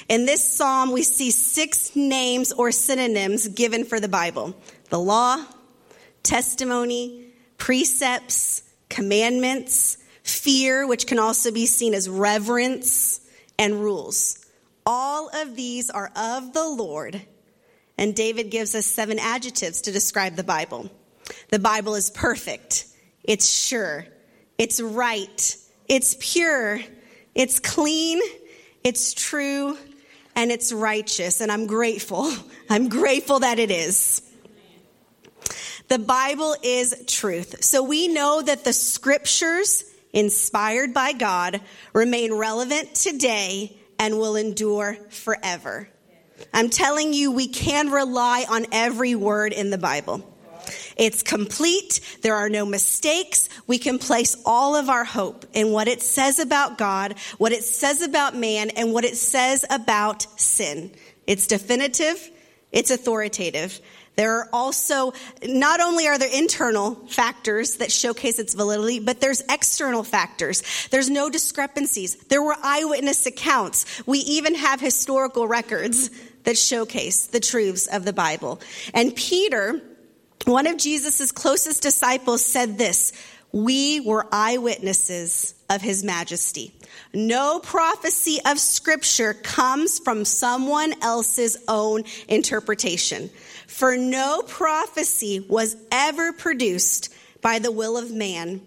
In 0.09 0.25
this 0.25 0.43
psalm, 0.43 0.91
we 0.91 1.03
see 1.03 1.31
six 1.31 1.95
names 1.95 2.51
or 2.51 2.71
synonyms 2.71 3.47
given 3.47 3.85
for 3.85 3.99
the 3.99 4.07
Bible 4.07 4.55
the 4.89 4.99
law, 4.99 5.45
testimony, 6.23 7.27
precepts, 7.57 8.63
commandments, 8.89 9.97
fear, 10.23 10.85
which 10.85 11.07
can 11.07 11.17
also 11.17 11.51
be 11.51 11.65
seen 11.65 11.93
as 11.93 12.09
reverence, 12.09 13.21
and 13.57 13.81
rules. 13.81 14.40
All 14.85 15.29
of 15.33 15.55
these 15.55 15.89
are 15.89 16.11
of 16.15 16.53
the 16.53 16.67
Lord. 16.67 17.21
And 17.97 18.15
David 18.15 18.49
gives 18.49 18.73
us 18.73 18.85
seven 18.85 19.19
adjectives 19.19 19.81
to 19.81 19.91
describe 19.91 20.35
the 20.35 20.43
Bible. 20.43 20.89
The 21.49 21.59
Bible 21.59 21.95
is 21.95 22.09
perfect, 22.09 22.85
it's 23.23 23.47
sure, 23.47 24.05
it's 24.57 24.81
right, 24.81 25.55
it's 25.87 26.17
pure, 26.19 26.79
it's 27.35 27.59
clean, 27.59 28.19
it's 28.83 29.13
true, 29.13 29.77
and 30.35 30.51
it's 30.51 30.73
righteous. 30.73 31.41
And 31.41 31.51
I'm 31.51 31.67
grateful. 31.67 32.31
I'm 32.69 32.89
grateful 32.89 33.39
that 33.39 33.59
it 33.59 33.69
is. 33.69 34.21
The 35.87 35.99
Bible 35.99 36.55
is 36.63 37.03
truth. 37.07 37.63
So 37.63 37.83
we 37.83 38.07
know 38.07 38.41
that 38.41 38.63
the 38.63 38.73
scriptures, 38.73 39.83
inspired 40.13 40.93
by 40.93 41.11
God, 41.13 41.61
remain 41.93 42.33
relevant 42.33 42.95
today 42.95 43.77
and 44.01 44.17
will 44.17 44.35
endure 44.35 44.97
forever. 45.11 45.87
I'm 46.51 46.71
telling 46.71 47.13
you, 47.13 47.31
we 47.31 47.47
can 47.47 47.91
rely 47.91 48.45
on 48.49 48.65
every 48.71 49.13
word 49.13 49.53
in 49.53 49.69
the 49.69 49.77
Bible. 49.77 50.27
It's 50.97 51.21
complete. 51.21 51.99
There 52.23 52.33
are 52.33 52.49
no 52.49 52.65
mistakes. 52.65 53.47
We 53.67 53.77
can 53.77 53.99
place 53.99 54.35
all 54.43 54.75
of 54.75 54.89
our 54.89 55.03
hope 55.03 55.45
in 55.53 55.71
what 55.71 55.87
it 55.87 56.01
says 56.01 56.39
about 56.39 56.79
God, 56.79 57.13
what 57.37 57.51
it 57.51 57.63
says 57.63 58.01
about 58.01 58.35
man, 58.35 58.71
and 58.71 58.91
what 58.91 59.05
it 59.05 59.17
says 59.17 59.63
about 59.69 60.25
sin. 60.39 60.91
It's 61.27 61.45
definitive. 61.45 62.31
It's 62.71 62.89
authoritative. 62.89 63.79
There 64.15 64.39
are 64.39 64.49
also, 64.51 65.13
not 65.43 65.79
only 65.79 66.07
are 66.07 66.17
there 66.17 66.29
internal 66.31 66.95
factors 67.07 67.77
that 67.77 67.91
showcase 67.91 68.39
its 68.39 68.53
validity, 68.53 68.99
but 68.99 69.21
there's 69.21 69.41
external 69.49 70.03
factors. 70.03 70.63
There's 70.91 71.09
no 71.09 71.29
discrepancies. 71.29 72.15
There 72.25 72.43
were 72.43 72.55
eyewitness 72.61 73.25
accounts. 73.25 74.05
We 74.05 74.19
even 74.19 74.55
have 74.55 74.81
historical 74.81 75.47
records 75.47 76.09
that 76.43 76.57
showcase 76.57 77.27
the 77.27 77.39
truths 77.39 77.87
of 77.87 78.03
the 78.03 78.13
Bible. 78.13 78.59
And 78.93 79.15
Peter, 79.15 79.81
one 80.45 80.67
of 80.67 80.77
Jesus' 80.77 81.31
closest 81.31 81.81
disciples, 81.81 82.45
said 82.45 82.77
this 82.77 83.13
We 83.53 84.01
were 84.01 84.27
eyewitnesses 84.31 85.55
of 85.69 85.81
his 85.81 86.03
majesty. 86.03 86.73
No 87.13 87.59
prophecy 87.59 88.39
of 88.45 88.59
scripture 88.59 89.33
comes 89.33 89.99
from 89.99 90.25
someone 90.25 90.93
else's 91.01 91.57
own 91.67 92.03
interpretation. 92.27 93.29
For 93.71 93.95
no 93.95 94.43
prophecy 94.43 95.39
was 95.39 95.77
ever 95.91 96.33
produced 96.33 97.11
by 97.41 97.57
the 97.57 97.71
will 97.71 97.97
of 97.97 98.11
man, 98.11 98.61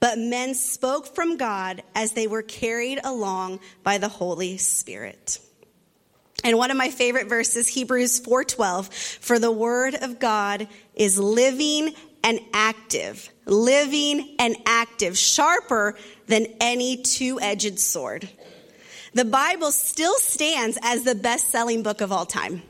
but 0.00 0.18
men 0.18 0.54
spoke 0.54 1.14
from 1.14 1.38
God 1.38 1.82
as 1.94 2.12
they 2.12 2.26
were 2.26 2.42
carried 2.42 3.00
along 3.02 3.60
by 3.82 3.96
the 3.98 4.08
Holy 4.08 4.58
Spirit. 4.58 5.40
And 6.44 6.58
one 6.58 6.70
of 6.70 6.76
my 6.76 6.90
favorite 6.90 7.26
verses, 7.26 7.68
Hebrews 7.68 8.20
4:12, 8.20 8.92
for 8.92 9.38
the 9.38 9.50
word 9.50 9.94
of 9.94 10.20
God 10.20 10.68
is 10.94 11.18
living 11.18 11.94
and 12.22 12.38
active, 12.52 13.30
living 13.46 14.36
and 14.38 14.56
active, 14.66 15.18
sharper 15.18 15.96
than 16.26 16.46
any 16.60 16.98
two-edged 16.98 17.80
sword. 17.80 18.28
The 19.14 19.24
Bible 19.24 19.72
still 19.72 20.18
stands 20.18 20.78
as 20.82 21.02
the 21.02 21.14
best-selling 21.14 21.82
book 21.82 22.02
of 22.02 22.12
all 22.12 22.26
time. 22.26 22.62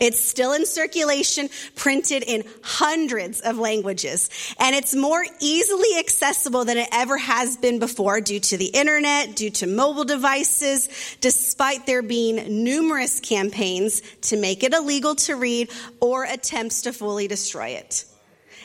It's 0.00 0.18
still 0.18 0.54
in 0.54 0.64
circulation, 0.64 1.50
printed 1.76 2.24
in 2.26 2.44
hundreds 2.62 3.40
of 3.40 3.58
languages, 3.58 4.30
and 4.58 4.74
it's 4.74 4.94
more 4.94 5.24
easily 5.40 5.98
accessible 5.98 6.64
than 6.64 6.78
it 6.78 6.88
ever 6.90 7.18
has 7.18 7.58
been 7.58 7.78
before 7.78 8.22
due 8.22 8.40
to 8.40 8.56
the 8.56 8.66
internet, 8.66 9.36
due 9.36 9.50
to 9.50 9.66
mobile 9.66 10.04
devices, 10.04 10.88
despite 11.20 11.84
there 11.84 12.02
being 12.02 12.64
numerous 12.64 13.20
campaigns 13.20 14.00
to 14.22 14.38
make 14.38 14.64
it 14.64 14.72
illegal 14.72 15.14
to 15.16 15.36
read 15.36 15.70
or 16.00 16.24
attempts 16.24 16.82
to 16.82 16.92
fully 16.94 17.28
destroy 17.28 17.68
it. 17.68 18.06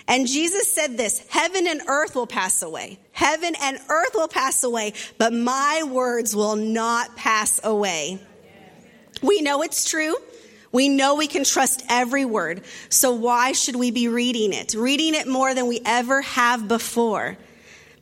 And 0.08 0.28
Jesus 0.28 0.72
said 0.72 0.98
this, 0.98 1.26
heaven 1.30 1.68
and 1.68 1.82
earth 1.88 2.16
will 2.16 2.28
pass 2.28 2.62
away. 2.62 3.00
Heaven 3.12 3.56
and 3.62 3.78
earth 3.90 4.12
will 4.14 4.28
pass 4.28 4.64
away, 4.64 4.94
but 5.18 5.34
my 5.34 5.84
words 5.84 6.36
will 6.36 6.56
not 6.56 7.16
pass 7.16 7.60
away. 7.64 8.20
We 9.22 9.42
know 9.42 9.64
it's 9.64 9.90
true. 9.90 10.16
We 10.76 10.90
know 10.90 11.16
we 11.16 11.28
can 11.28 11.46
trust 11.46 11.86
every 11.88 12.26
word. 12.26 12.64
So 12.90 13.14
why 13.14 13.54
should 13.54 13.78
we 13.78 13.92
be 13.92 14.10
reading 14.10 14.52
it? 14.52 14.74
Reading 14.74 15.16
it 15.16 15.26
more 15.26 15.54
than 15.54 15.68
we 15.68 15.80
ever 15.86 16.22
have 16.22 16.68
before. 16.68 17.38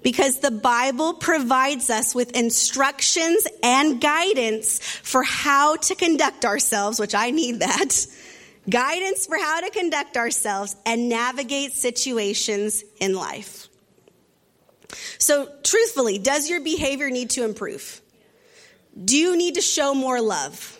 Because 0.02 0.40
the 0.40 0.50
Bible 0.50 1.14
provides 1.14 1.92
us 1.92 2.16
with 2.16 2.36
instructions 2.36 3.46
and 3.62 4.02
guidance 4.02 4.80
for 4.80 5.22
how 5.22 5.76
to 5.76 5.94
conduct 5.94 6.46
ourselves, 6.46 7.00
which 7.00 7.14
I 7.14 7.30
need 7.30 7.60
that. 7.60 8.08
Guidance 8.68 9.28
for 9.28 9.38
how 9.38 9.62
to 9.62 9.70
conduct 9.70 10.18
ourselves 10.18 10.76
and 10.84 11.10
navigate 11.10 11.74
situations 11.74 12.84
in 13.00 13.14
life. 13.14 13.68
So, 15.20 15.48
truthfully, 15.62 16.18
does 16.18 16.50
your 16.50 16.60
behavior 16.60 17.12
need 17.12 17.30
to 17.32 17.46
improve? 17.46 18.02
Do 19.06 19.16
you 19.16 19.38
need 19.38 19.56
to 19.56 19.62
show 19.62 19.94
more 19.94 20.20
love? 20.20 20.80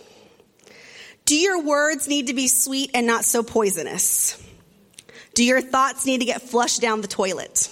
Do 1.26 1.36
your 1.36 1.64
words 1.64 2.08
need 2.08 2.28
to 2.28 2.34
be 2.34 2.48
sweet 2.48 2.92
and 2.94 3.08
not 3.08 3.26
so 3.26 3.44
poisonous? 3.44 4.42
Do 5.34 5.44
your 5.44 5.62
thoughts 5.62 6.06
need 6.06 6.20
to 6.20 6.26
get 6.26 6.42
flushed 6.42 6.82
down 6.82 7.02
the 7.02 7.08
toilet? 7.08 7.70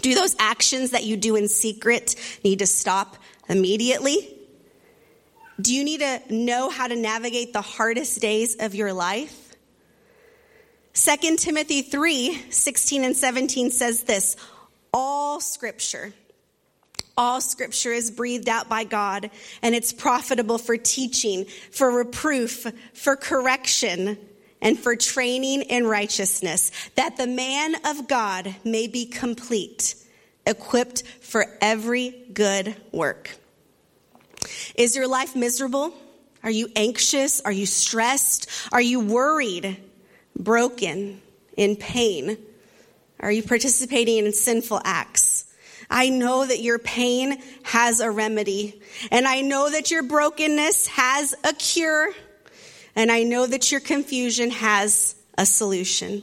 Do 0.00 0.14
those 0.14 0.36
actions 0.38 0.90
that 0.90 1.04
you 1.04 1.16
do 1.16 1.36
in 1.36 1.48
secret 1.48 2.14
need 2.44 2.58
to 2.60 2.66
stop 2.66 3.16
immediately? 3.48 4.36
Do 5.60 5.74
you 5.74 5.84
need 5.84 6.00
to 6.00 6.22
know 6.30 6.70
how 6.70 6.86
to 6.86 6.94
navigate 6.94 7.52
the 7.52 7.62
hardest 7.62 8.20
days 8.20 8.56
of 8.60 8.74
your 8.74 8.92
life? 8.92 9.48
2 10.94 11.36
Timothy 11.36 11.82
3 11.82 12.50
16 12.50 13.04
and 13.04 13.16
17 13.16 13.70
says 13.70 14.02
this 14.02 14.36
All 14.92 15.40
scripture, 15.40 16.12
all 17.18 17.42
scripture 17.42 17.92
is 17.92 18.10
breathed 18.10 18.48
out 18.48 18.68
by 18.68 18.84
God, 18.84 19.30
and 19.60 19.74
it's 19.74 19.92
profitable 19.92 20.56
for 20.56 20.78
teaching, 20.78 21.44
for 21.70 21.90
reproof, 21.90 22.66
for 22.94 23.16
correction, 23.16 24.16
and 24.62 24.78
for 24.78 24.96
training 24.96 25.62
in 25.62 25.86
righteousness, 25.86 26.72
that 26.94 27.18
the 27.18 27.26
man 27.26 27.74
of 27.84 28.08
God 28.08 28.56
may 28.64 28.86
be 28.86 29.04
complete, 29.04 29.94
equipped 30.46 31.02
for 31.20 31.44
every 31.60 32.14
good 32.32 32.74
work. 32.90 33.36
Is 34.74 34.96
your 34.96 35.06
life 35.06 35.36
miserable? 35.36 35.92
Are 36.42 36.50
you 36.50 36.68
anxious? 36.74 37.42
Are 37.42 37.52
you 37.52 37.66
stressed? 37.66 38.48
Are 38.72 38.80
you 38.80 39.00
worried? 39.00 39.76
broken, 40.38 41.20
in 41.56 41.76
pain? 41.76 42.38
Are 43.20 43.32
you 43.32 43.42
participating 43.42 44.24
in 44.24 44.32
sinful 44.32 44.80
acts? 44.84 45.37
I 45.90 46.10
know 46.10 46.44
that 46.44 46.60
your 46.60 46.78
pain 46.78 47.42
has 47.62 48.00
a 48.00 48.10
remedy, 48.10 48.80
and 49.10 49.26
I 49.26 49.40
know 49.40 49.70
that 49.70 49.90
your 49.90 50.02
brokenness 50.02 50.86
has 50.88 51.34
a 51.44 51.52
cure, 51.54 52.12
and 52.94 53.10
I 53.10 53.22
know 53.22 53.46
that 53.46 53.72
your 53.72 53.80
confusion 53.80 54.50
has 54.50 55.14
a 55.38 55.46
solution. 55.46 56.22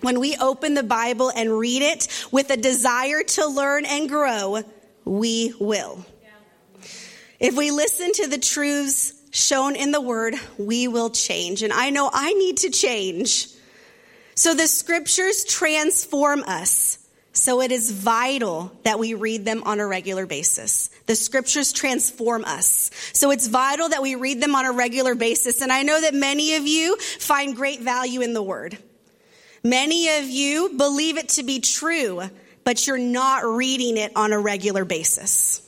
When 0.00 0.18
we 0.18 0.36
open 0.36 0.74
the 0.74 0.82
Bible 0.82 1.30
and 1.34 1.58
read 1.58 1.82
it 1.82 2.08
with 2.30 2.50
a 2.50 2.56
desire 2.56 3.22
to 3.22 3.46
learn 3.46 3.86
and 3.86 4.08
grow, 4.08 4.62
we 5.04 5.54
will. 5.60 6.04
If 7.40 7.56
we 7.56 7.70
listen 7.70 8.12
to 8.12 8.26
the 8.26 8.38
truths 8.38 9.12
shown 9.30 9.76
in 9.76 9.90
the 9.90 10.00
word, 10.00 10.34
we 10.56 10.88
will 10.88 11.10
change. 11.10 11.62
And 11.62 11.72
I 11.72 11.90
know 11.90 12.08
I 12.12 12.32
need 12.32 12.58
to 12.58 12.70
change. 12.70 13.48
So 14.34 14.54
the 14.54 14.66
scriptures 14.66 15.44
transform 15.44 16.42
us. 16.44 16.98
So 17.34 17.60
it 17.60 17.72
is 17.72 17.90
vital 17.90 18.72
that 18.84 19.00
we 19.00 19.14
read 19.14 19.44
them 19.44 19.64
on 19.64 19.80
a 19.80 19.86
regular 19.86 20.24
basis. 20.24 20.88
The 21.06 21.16
scriptures 21.16 21.72
transform 21.72 22.44
us. 22.44 22.92
So 23.12 23.32
it's 23.32 23.48
vital 23.48 23.88
that 23.88 24.02
we 24.02 24.14
read 24.14 24.40
them 24.40 24.54
on 24.54 24.64
a 24.64 24.72
regular 24.72 25.16
basis. 25.16 25.60
And 25.60 25.72
I 25.72 25.82
know 25.82 26.00
that 26.00 26.14
many 26.14 26.54
of 26.54 26.66
you 26.66 26.96
find 26.96 27.56
great 27.56 27.80
value 27.80 28.20
in 28.20 28.34
the 28.34 28.42
word. 28.42 28.78
Many 29.64 30.16
of 30.18 30.24
you 30.28 30.74
believe 30.76 31.18
it 31.18 31.30
to 31.30 31.42
be 31.42 31.58
true, 31.58 32.22
but 32.62 32.86
you're 32.86 32.98
not 32.98 33.44
reading 33.44 33.96
it 33.96 34.12
on 34.14 34.32
a 34.32 34.38
regular 34.38 34.84
basis. 34.84 35.60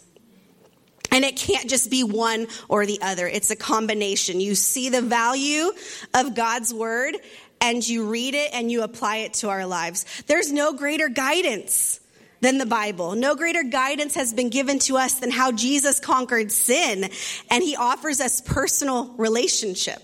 And 1.10 1.24
it 1.24 1.36
can't 1.36 1.68
just 1.68 1.90
be 1.90 2.04
one 2.04 2.46
or 2.68 2.86
the 2.86 3.00
other. 3.02 3.26
It's 3.26 3.50
a 3.50 3.56
combination. 3.56 4.38
You 4.38 4.54
see 4.54 4.90
the 4.90 5.02
value 5.02 5.72
of 6.14 6.34
God's 6.34 6.72
word 6.72 7.16
and 7.60 7.86
you 7.86 8.08
read 8.08 8.34
it 8.34 8.50
and 8.52 8.70
you 8.70 8.82
apply 8.82 9.18
it 9.18 9.34
to 9.34 9.48
our 9.48 9.66
lives. 9.66 10.04
There's 10.26 10.52
no 10.52 10.72
greater 10.72 11.08
guidance 11.08 12.00
than 12.40 12.58
the 12.58 12.66
Bible. 12.66 13.14
No 13.14 13.34
greater 13.34 13.62
guidance 13.62 14.14
has 14.14 14.32
been 14.32 14.50
given 14.50 14.78
to 14.80 14.96
us 14.96 15.14
than 15.14 15.30
how 15.30 15.52
Jesus 15.52 16.00
conquered 16.00 16.52
sin 16.52 17.10
and 17.50 17.62
he 17.62 17.76
offers 17.76 18.20
us 18.20 18.40
personal 18.40 19.14
relationship. 19.14 20.02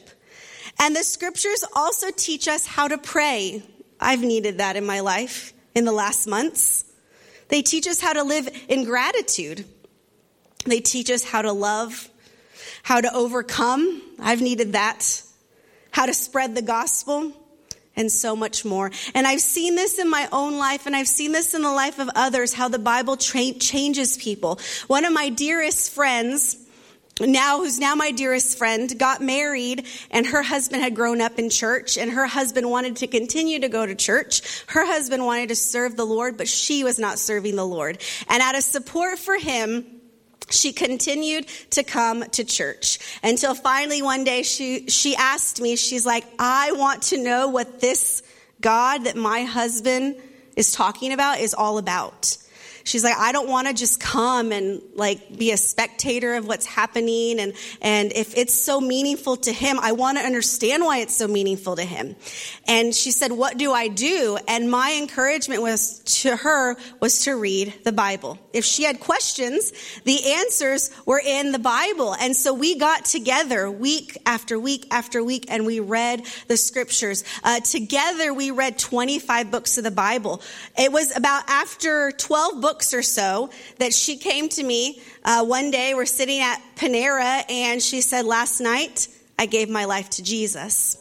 And 0.79 0.97
the 0.97 1.05
scriptures 1.05 1.65
also 1.75 2.09
teach 2.11 2.49
us 2.49 2.67
how 2.67 2.89
to 2.89 2.99
pray. 2.99 3.63
I've 4.01 4.23
needed 4.23 4.59
that 4.59 4.77
in 4.77 4.87
my 4.87 5.01
life 5.01 5.53
in 5.75 5.85
the 5.85 5.93
last 5.93 6.27
months. 6.27 6.85
They 7.49 7.63
teach 7.63 7.87
us 7.87 8.01
how 8.01 8.15
to 8.15 8.23
live 8.23 8.49
in 8.69 8.85
gratitude. 8.85 9.67
They 10.65 10.81
teach 10.81 11.11
us 11.11 11.23
how 11.23 11.43
to 11.43 11.53
love, 11.53 12.09
how 12.83 13.01
to 13.01 13.15
overcome. 13.15 14.01
I've 14.19 14.41
needed 14.41 14.73
that. 14.73 15.23
How 15.91 16.07
to 16.07 16.15
spread 16.15 16.55
the 16.55 16.63
gospel 16.63 17.33
and 17.97 18.11
so 18.11 18.35
much 18.35 18.65
more. 18.65 18.91
And 19.15 19.27
I've 19.27 19.41
seen 19.41 19.75
this 19.75 19.99
in 19.99 20.09
my 20.09 20.29
own 20.33 20.59
life 20.59 20.87
and 20.87 20.97
I've 20.97 21.09
seen 21.09 21.33
this 21.33 21.55
in 21.55 21.63
the 21.63 21.73
life 21.73 21.99
of 21.99 22.11
others, 22.15 22.53
how 22.53 22.69
the 22.69 22.79
Bible 22.79 23.17
tra- 23.17 23.53
changes 23.53 24.17
people. 24.17 24.59
One 24.87 25.05
of 25.05 25.13
my 25.13 25.29
dearest 25.29 25.93
friends, 25.93 26.57
now 27.21 27.59
who's 27.59 27.79
now 27.79 27.95
my 27.95 28.11
dearest 28.11 28.57
friend 28.57 28.99
got 28.99 29.21
married 29.21 29.87
and 30.11 30.27
her 30.27 30.43
husband 30.43 30.83
had 30.83 30.95
grown 30.95 31.21
up 31.21 31.39
in 31.39 31.51
church 31.51 31.99
and 31.99 32.11
her 32.11 32.27
husband 32.27 32.69
wanted 32.69 32.97
to 32.97 33.07
continue 33.07 33.61
to 33.61 33.69
go 33.69 33.85
to 33.85 33.95
church 33.95 34.65
her 34.69 34.87
husband 34.87 35.25
wanted 35.25 35.51
to 35.51 35.55
serve 35.55 35.97
the 35.97 36.07
lord 36.07 36.39
but 36.39 36.49
she 36.49 36.83
was 36.85 36.99
not 36.99 37.19
serving 37.19 37.55
the 37.55 37.67
lord 37.67 37.99
and 38.29 38.43
out 38.43 38.57
of 38.57 38.65
support 38.65 39.19
for 39.19 39.37
him 39.37 39.85
she 40.51 40.73
continued 40.73 41.47
to 41.71 41.83
come 41.83 42.25
to 42.31 42.45
church 42.45 42.99
until 43.23 43.55
finally 43.55 44.03
one 44.03 44.25
day 44.25 44.43
she, 44.43 44.89
she 44.89 45.15
asked 45.17 45.61
me, 45.61 45.77
she's 45.77 46.05
like, 46.05 46.25
I 46.39 46.73
want 46.73 47.03
to 47.05 47.23
know 47.23 47.49
what 47.49 47.81
this 47.81 48.23
God 48.61 49.05
that 49.05 49.17
my 49.17 49.43
husband 49.43 50.17
is 50.57 50.73
talking 50.73 51.13
about 51.13 51.41
is 51.41 51.55
all 51.55 51.79
about. 51.79 52.37
She's 52.85 53.05
like, 53.05 53.17
I 53.17 53.33
don't 53.33 53.49
want 53.49 53.69
to 53.69 53.75
just 53.75 54.01
come 54.01 54.53
and 54.53 54.83
like 54.95 55.37
be 55.37 55.53
a 55.53 55.57
spectator 55.57 56.35
of 56.35 56.47
what's 56.47 56.67
happening. 56.67 57.39
And, 57.39 57.53
and 57.81 58.13
if 58.13 58.37
it's 58.37 58.55
so 58.55 58.81
meaningful 58.81 59.37
to 59.39 59.53
him, 59.53 59.79
I 59.81 59.93
want 59.93 60.19
to 60.19 60.25
understand 60.25 60.85
why 60.85 60.99
it's 60.99 61.17
so 61.17 61.29
meaningful 61.29 61.77
to 61.77 61.85
him. 61.85 62.17
And 62.67 62.95
she 62.95 63.11
said, 63.11 63.33
what 63.33 63.57
do 63.57 63.73
I 63.73 63.89
do? 63.89 64.39
And 64.49 64.71
my 64.71 64.99
encouragement 65.01 65.63
was 65.63 66.01
to 66.23 66.37
her 66.37 66.77
was 67.01 67.25
to 67.25 67.37
read 67.37 67.73
the 67.85 67.93
Bible. 67.93 68.39
If 68.53 68.65
she 68.65 68.85
had 68.85 69.01
questions, 69.01 69.73
the 70.05 70.33
answers 70.35 70.91
were 71.07 71.23
in 71.25 71.53
the 71.53 71.59
Bible. 71.59 72.15
And 72.15 72.35
so 72.37 72.53
we 72.53 72.79
got 72.79 73.05
together 73.05 73.71
week 73.71 74.19
after 74.27 74.59
week 74.59 74.87
after 74.91 75.23
week 75.23 75.47
and 75.49 75.67
we 75.67 75.81
read 75.81 76.25
the 76.49 76.57
scriptures. 76.57 77.25
Uh, 77.45 77.61
together 77.61 78.35
we 78.35 78.51
read 78.51 78.79
25 78.79 79.51
books 79.51 79.79
of 79.79 79.85
the 79.85 79.91
Bible. 79.91 80.43
It 80.79 80.93
was 80.93 81.17
about 81.17 81.49
after 81.49 82.11
12 82.13 82.61
books 82.61 82.72
books 82.73 82.95
or 82.95 83.03
so 83.03 83.51
that 83.79 83.93
she 83.93 84.17
came 84.17 84.49
to 84.49 84.63
me 84.63 84.99
uh, 85.25 85.45
one 85.45 85.71
day. 85.71 85.93
We're 85.93 86.07
sitting 86.07 86.41
at 86.41 86.59
Panera, 86.75 87.45
and 87.51 87.83
she 87.83 88.01
said, 88.01 88.25
Last 88.25 88.61
night, 88.61 89.09
I 89.39 89.45
gave 89.45 89.69
my 89.69 89.85
life 89.85 90.09
to 90.11 90.23
Jesus. 90.23 90.97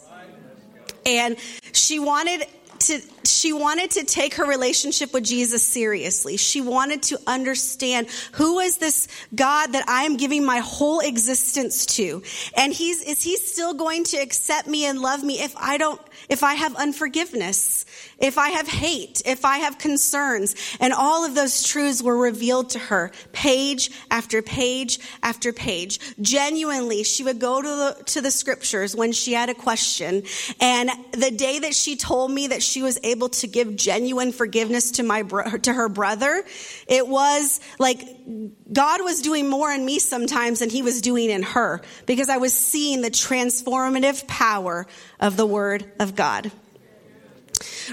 And 1.05 1.37
she 1.71 1.97
wanted 1.97 2.45
to, 2.79 3.01
she 3.23 3.53
wanted 3.53 3.91
to 3.91 4.03
take 4.03 4.33
her 4.35 4.45
relationship 4.45 5.13
with 5.13 5.23
Jesus 5.23 5.63
seriously. 5.63 6.35
She 6.35 6.59
wanted 6.59 7.03
to 7.03 7.19
understand 7.25 8.07
who 8.33 8.59
is 8.59 8.77
this 8.77 9.07
God 9.33 9.67
that 9.67 9.87
I 9.87 10.03
am 10.03 10.17
giving 10.17 10.43
my 10.43 10.59
whole 10.59 10.99
existence 10.99 11.85
to? 11.97 12.21
And 12.57 12.73
he's, 12.73 13.01
is 13.01 13.23
he 13.23 13.37
still 13.37 13.73
going 13.73 14.03
to 14.05 14.17
accept 14.17 14.67
me 14.67 14.85
and 14.85 14.99
love 14.99 15.23
me 15.23 15.41
if 15.41 15.55
I 15.55 15.77
don't, 15.77 16.01
if 16.27 16.43
I 16.43 16.55
have 16.55 16.75
unforgiveness? 16.75 17.85
If 18.21 18.37
I 18.37 18.49
have 18.49 18.67
hate, 18.67 19.21
if 19.25 19.43
I 19.43 19.57
have 19.57 19.77
concerns. 19.77 20.55
And 20.79 20.93
all 20.93 21.25
of 21.25 21.35
those 21.35 21.63
truths 21.63 22.01
were 22.01 22.17
revealed 22.17 22.69
to 22.71 22.79
her, 22.79 23.11
page 23.33 23.91
after 24.09 24.41
page 24.41 24.99
after 25.23 25.51
page. 25.51 25.99
Genuinely, 26.21 27.03
she 27.03 27.23
would 27.23 27.39
go 27.39 27.61
to 27.61 27.67
the, 27.67 28.03
to 28.05 28.21
the 28.21 28.31
scriptures 28.31 28.95
when 28.95 29.11
she 29.11 29.33
had 29.33 29.49
a 29.49 29.53
question. 29.53 30.23
And 30.59 30.89
the 31.11 31.31
day 31.31 31.59
that 31.59 31.73
she 31.73 31.95
told 31.95 32.31
me 32.31 32.47
that 32.47 32.63
she 32.63 32.81
was 32.81 32.99
able 33.03 33.29
to 33.29 33.47
give 33.47 33.75
genuine 33.75 34.31
forgiveness 34.31 34.91
to 34.91 35.03
my, 35.03 35.23
bro- 35.23 35.57
to 35.57 35.73
her 35.73 35.89
brother, 35.89 36.43
it 36.87 37.07
was 37.07 37.59
like 37.79 38.01
God 38.71 39.03
was 39.03 39.21
doing 39.21 39.49
more 39.49 39.71
in 39.71 39.85
me 39.85 39.99
sometimes 39.99 40.59
than 40.59 40.69
he 40.69 40.81
was 40.81 41.01
doing 41.01 41.29
in 41.29 41.43
her 41.43 41.81
because 42.05 42.29
I 42.29 42.37
was 42.37 42.53
seeing 42.53 43.01
the 43.01 43.09
transformative 43.09 44.27
power 44.27 44.87
of 45.19 45.37
the 45.37 45.45
word 45.45 45.91
of 45.99 46.15
God. 46.15 46.51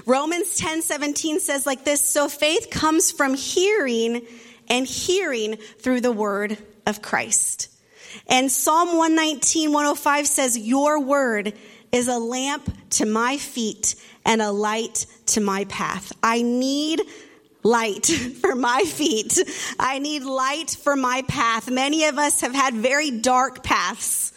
Romans 0.07 0.57
10 0.57 0.83
17 0.83 1.41
says 1.41 1.67
like 1.67 1.85
this 1.85 2.01
So 2.01 2.29
faith 2.29 2.71
comes 2.71 3.11
from 3.11 3.35
hearing, 3.35 4.27
and 4.69 4.87
hearing 4.87 5.57
through 5.57 6.01
the 6.01 6.13
word 6.13 6.59
of 6.87 7.03
Christ. 7.03 7.69
And 8.29 8.51
Psalm 8.51 8.97
119 8.97 9.73
105 9.73 10.27
says, 10.27 10.59
Your 10.59 11.01
word 11.01 11.55
is 11.93 12.09
a 12.09 12.19
lamp 12.19 12.71
to 12.91 13.07
my 13.07 13.39
feet 13.39 13.95
and 14.25 14.43
a 14.43 14.51
light 14.51 15.07
to 15.27 15.41
my 15.41 15.65
path. 15.65 16.13
I 16.23 16.43
need 16.43 17.01
light 17.63 18.07
for 18.41 18.55
my 18.55 18.83
feet. 18.83 19.39
I 19.79 19.99
need 19.99 20.23
light 20.23 20.71
for 20.71 20.97
my 20.97 21.23
path. 21.29 21.71
Many 21.71 22.05
of 22.05 22.19
us 22.19 22.41
have 22.43 22.55
had 22.55 22.75
very 22.75 23.11
dark 23.11 23.63
paths, 23.63 24.33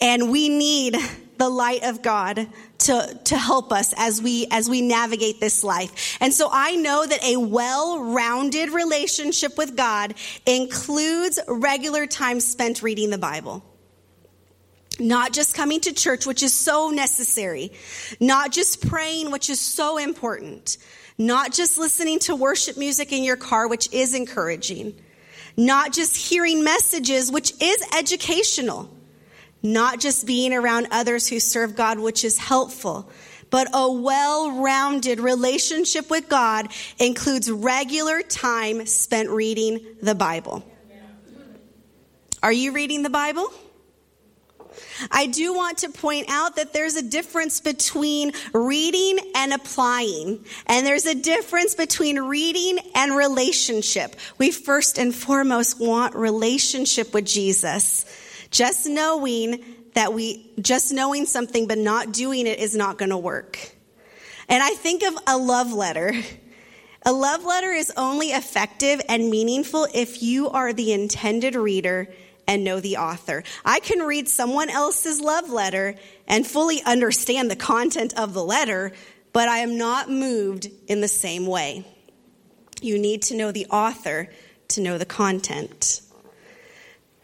and 0.00 0.30
we 0.30 0.48
need 0.48 0.96
the 1.36 1.48
light 1.48 1.84
of 1.84 2.02
God 2.02 2.48
to, 2.78 3.18
to 3.24 3.36
help 3.36 3.72
us 3.72 3.92
as 3.96 4.22
we, 4.22 4.46
as 4.50 4.70
we 4.70 4.80
navigate 4.80 5.40
this 5.40 5.64
life. 5.64 6.16
And 6.20 6.32
so 6.32 6.48
I 6.50 6.76
know 6.76 7.04
that 7.04 7.22
a 7.24 7.36
well-rounded 7.36 8.70
relationship 8.70 9.58
with 9.58 9.76
God 9.76 10.14
includes 10.46 11.38
regular 11.48 12.06
time 12.06 12.40
spent 12.40 12.82
reading 12.82 13.10
the 13.10 13.18
Bible. 13.18 13.64
Not 15.00 15.32
just 15.32 15.54
coming 15.54 15.80
to 15.82 15.92
church, 15.92 16.26
which 16.26 16.42
is 16.42 16.52
so 16.52 16.90
necessary. 16.90 17.72
Not 18.20 18.52
just 18.52 18.88
praying, 18.88 19.30
which 19.30 19.50
is 19.50 19.60
so 19.60 19.98
important. 19.98 20.76
Not 21.16 21.52
just 21.52 21.78
listening 21.78 22.20
to 22.20 22.34
worship 22.34 22.76
music 22.76 23.12
in 23.12 23.22
your 23.22 23.36
car, 23.36 23.68
which 23.68 23.92
is 23.92 24.14
encouraging. 24.14 24.94
Not 25.56 25.92
just 25.92 26.16
hearing 26.16 26.64
messages, 26.64 27.30
which 27.30 27.52
is 27.60 27.84
educational 27.96 28.88
not 29.62 30.00
just 30.00 30.26
being 30.26 30.52
around 30.52 30.88
others 30.90 31.28
who 31.28 31.40
serve 31.40 31.76
God, 31.76 31.98
which 31.98 32.24
is 32.24 32.38
helpful, 32.38 33.10
but 33.50 33.68
a 33.72 33.90
well 33.90 34.52
rounded 34.60 35.20
relationship 35.20 36.10
with 36.10 36.28
God 36.28 36.68
includes 36.98 37.50
regular 37.50 38.22
time 38.22 38.86
spent 38.86 39.30
reading 39.30 39.80
the 40.02 40.14
Bible. 40.14 40.64
Are 42.42 42.52
you 42.52 42.72
reading 42.72 43.02
the 43.02 43.10
Bible? 43.10 43.52
I 45.10 45.26
do 45.26 45.54
want 45.54 45.78
to 45.78 45.90
point 45.90 46.26
out 46.28 46.56
that 46.56 46.72
there's 46.72 46.96
a 46.96 47.02
difference 47.02 47.60
between 47.60 48.32
reading 48.52 49.18
and 49.34 49.52
applying. 49.52 50.44
And 50.66 50.86
there's 50.86 51.06
a 51.06 51.14
difference 51.14 51.74
between 51.74 52.18
reading 52.18 52.78
and 52.94 53.16
relationship. 53.16 54.16
We 54.38 54.50
first 54.50 54.98
and 54.98 55.14
foremost 55.14 55.80
want 55.80 56.14
relationship 56.14 57.12
with 57.14 57.26
Jesus. 57.26 58.04
Just 58.50 58.86
knowing 58.86 59.64
that 59.94 60.12
we, 60.12 60.50
just 60.60 60.92
knowing 60.92 61.26
something 61.26 61.66
but 61.66 61.78
not 61.78 62.12
doing 62.12 62.46
it 62.46 62.58
is 62.58 62.76
not 62.76 62.98
going 62.98 63.10
to 63.10 63.18
work. 63.18 63.72
And 64.48 64.62
I 64.62 64.70
think 64.70 65.02
of 65.02 65.14
a 65.26 65.36
love 65.36 65.72
letter. 65.72 66.12
A 67.04 67.12
love 67.12 67.44
letter 67.44 67.70
is 67.70 67.92
only 67.96 68.28
effective 68.28 69.00
and 69.08 69.30
meaningful 69.30 69.86
if 69.94 70.22
you 70.22 70.50
are 70.50 70.72
the 70.72 70.92
intended 70.92 71.54
reader 71.54 72.08
and 72.46 72.64
know 72.64 72.80
the 72.80 72.96
author. 72.96 73.44
I 73.64 73.80
can 73.80 74.00
read 74.00 74.28
someone 74.28 74.70
else's 74.70 75.20
love 75.20 75.50
letter 75.50 75.94
and 76.26 76.46
fully 76.46 76.82
understand 76.82 77.50
the 77.50 77.56
content 77.56 78.18
of 78.18 78.34
the 78.34 78.42
letter, 78.42 78.92
but 79.32 79.48
I 79.48 79.58
am 79.58 79.76
not 79.76 80.10
moved 80.10 80.68
in 80.88 81.00
the 81.00 81.08
same 81.08 81.46
way. 81.46 81.86
You 82.80 82.98
need 82.98 83.22
to 83.22 83.36
know 83.36 83.52
the 83.52 83.66
author 83.66 84.28
to 84.68 84.80
know 84.80 84.98
the 84.98 85.06
content. 85.06 86.00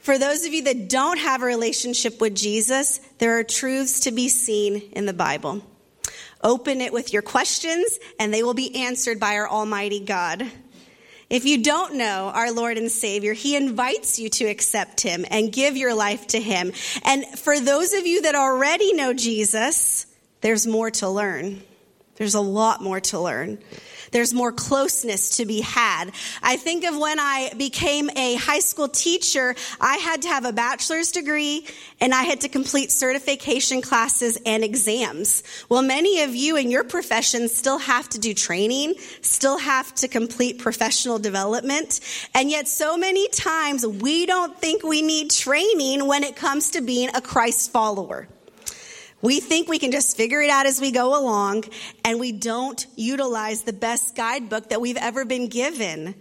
For 0.04 0.18
those 0.18 0.44
of 0.44 0.52
you 0.52 0.64
that 0.64 0.90
don't 0.90 1.18
have 1.18 1.40
a 1.40 1.46
relationship 1.46 2.20
with 2.20 2.34
Jesus, 2.34 3.00
there 3.16 3.38
are 3.38 3.42
truths 3.42 4.00
to 4.00 4.12
be 4.12 4.28
seen 4.28 4.90
in 4.92 5.06
the 5.06 5.14
Bible. 5.14 5.62
Open 6.42 6.82
it 6.82 6.92
with 6.92 7.14
your 7.14 7.22
questions, 7.22 7.98
and 8.20 8.32
they 8.32 8.42
will 8.42 8.52
be 8.52 8.84
answered 8.84 9.18
by 9.18 9.36
our 9.36 9.48
Almighty 9.48 10.00
God. 10.00 10.46
If 11.30 11.46
you 11.46 11.62
don't 11.62 11.94
know 11.94 12.30
our 12.34 12.52
Lord 12.52 12.76
and 12.76 12.92
Savior, 12.92 13.32
He 13.32 13.56
invites 13.56 14.18
you 14.18 14.28
to 14.28 14.44
accept 14.44 15.00
Him 15.00 15.24
and 15.30 15.50
give 15.50 15.74
your 15.78 15.94
life 15.94 16.26
to 16.28 16.38
Him. 16.38 16.72
And 17.02 17.24
for 17.38 17.58
those 17.58 17.94
of 17.94 18.06
you 18.06 18.20
that 18.22 18.34
already 18.34 18.92
know 18.92 19.14
Jesus, 19.14 20.04
there's 20.42 20.66
more 20.66 20.90
to 20.90 21.08
learn. 21.08 21.62
There's 22.16 22.34
a 22.34 22.42
lot 22.42 22.82
more 22.82 23.00
to 23.00 23.20
learn. 23.20 23.58
There's 24.14 24.32
more 24.32 24.52
closeness 24.52 25.38
to 25.38 25.44
be 25.44 25.60
had. 25.60 26.12
I 26.40 26.54
think 26.54 26.84
of 26.84 26.96
when 26.96 27.18
I 27.18 27.52
became 27.58 28.08
a 28.14 28.36
high 28.36 28.60
school 28.60 28.86
teacher, 28.86 29.56
I 29.80 29.96
had 29.96 30.22
to 30.22 30.28
have 30.28 30.44
a 30.44 30.52
bachelor's 30.52 31.10
degree 31.10 31.66
and 32.00 32.14
I 32.14 32.22
had 32.22 32.42
to 32.42 32.48
complete 32.48 32.92
certification 32.92 33.82
classes 33.82 34.38
and 34.46 34.62
exams. 34.62 35.42
Well, 35.68 35.82
many 35.82 36.22
of 36.22 36.32
you 36.32 36.54
in 36.56 36.70
your 36.70 36.84
profession 36.84 37.48
still 37.48 37.78
have 37.78 38.08
to 38.10 38.20
do 38.20 38.34
training, 38.34 38.94
still 39.20 39.58
have 39.58 39.92
to 39.96 40.06
complete 40.06 40.60
professional 40.60 41.18
development. 41.18 41.98
And 42.36 42.52
yet 42.52 42.68
so 42.68 42.96
many 42.96 43.28
times 43.30 43.84
we 43.84 44.26
don't 44.26 44.56
think 44.56 44.84
we 44.84 45.02
need 45.02 45.32
training 45.32 46.06
when 46.06 46.22
it 46.22 46.36
comes 46.36 46.70
to 46.70 46.82
being 46.82 47.08
a 47.16 47.20
Christ 47.20 47.72
follower. 47.72 48.28
We 49.24 49.40
think 49.40 49.70
we 49.70 49.78
can 49.78 49.90
just 49.90 50.18
figure 50.18 50.42
it 50.42 50.50
out 50.50 50.66
as 50.66 50.82
we 50.82 50.90
go 50.90 51.18
along, 51.18 51.64
and 52.04 52.20
we 52.20 52.30
don't 52.30 52.86
utilize 52.94 53.62
the 53.62 53.72
best 53.72 54.14
guidebook 54.14 54.68
that 54.68 54.82
we've 54.82 54.98
ever 54.98 55.24
been 55.24 55.48
given. 55.48 56.14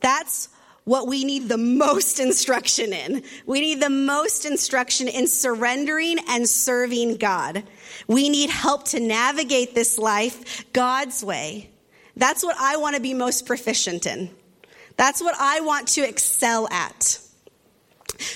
That's 0.00 0.48
what 0.84 1.06
we 1.06 1.24
need 1.24 1.50
the 1.50 1.58
most 1.58 2.18
instruction 2.20 2.94
in. 2.94 3.22
We 3.44 3.60
need 3.60 3.82
the 3.82 3.90
most 3.90 4.46
instruction 4.46 5.08
in 5.08 5.26
surrendering 5.26 6.16
and 6.26 6.48
serving 6.48 7.18
God. 7.18 7.64
We 8.08 8.30
need 8.30 8.48
help 8.48 8.86
to 8.86 9.00
navigate 9.00 9.74
this 9.74 9.98
life 9.98 10.72
God's 10.72 11.22
way. 11.22 11.68
That's 12.16 12.42
what 12.42 12.56
I 12.58 12.78
want 12.78 12.96
to 12.96 13.02
be 13.02 13.12
most 13.12 13.44
proficient 13.44 14.06
in. 14.06 14.30
That's 14.96 15.20
what 15.20 15.34
I 15.38 15.60
want 15.60 15.86
to 15.88 16.08
excel 16.08 16.66
at. 16.70 17.18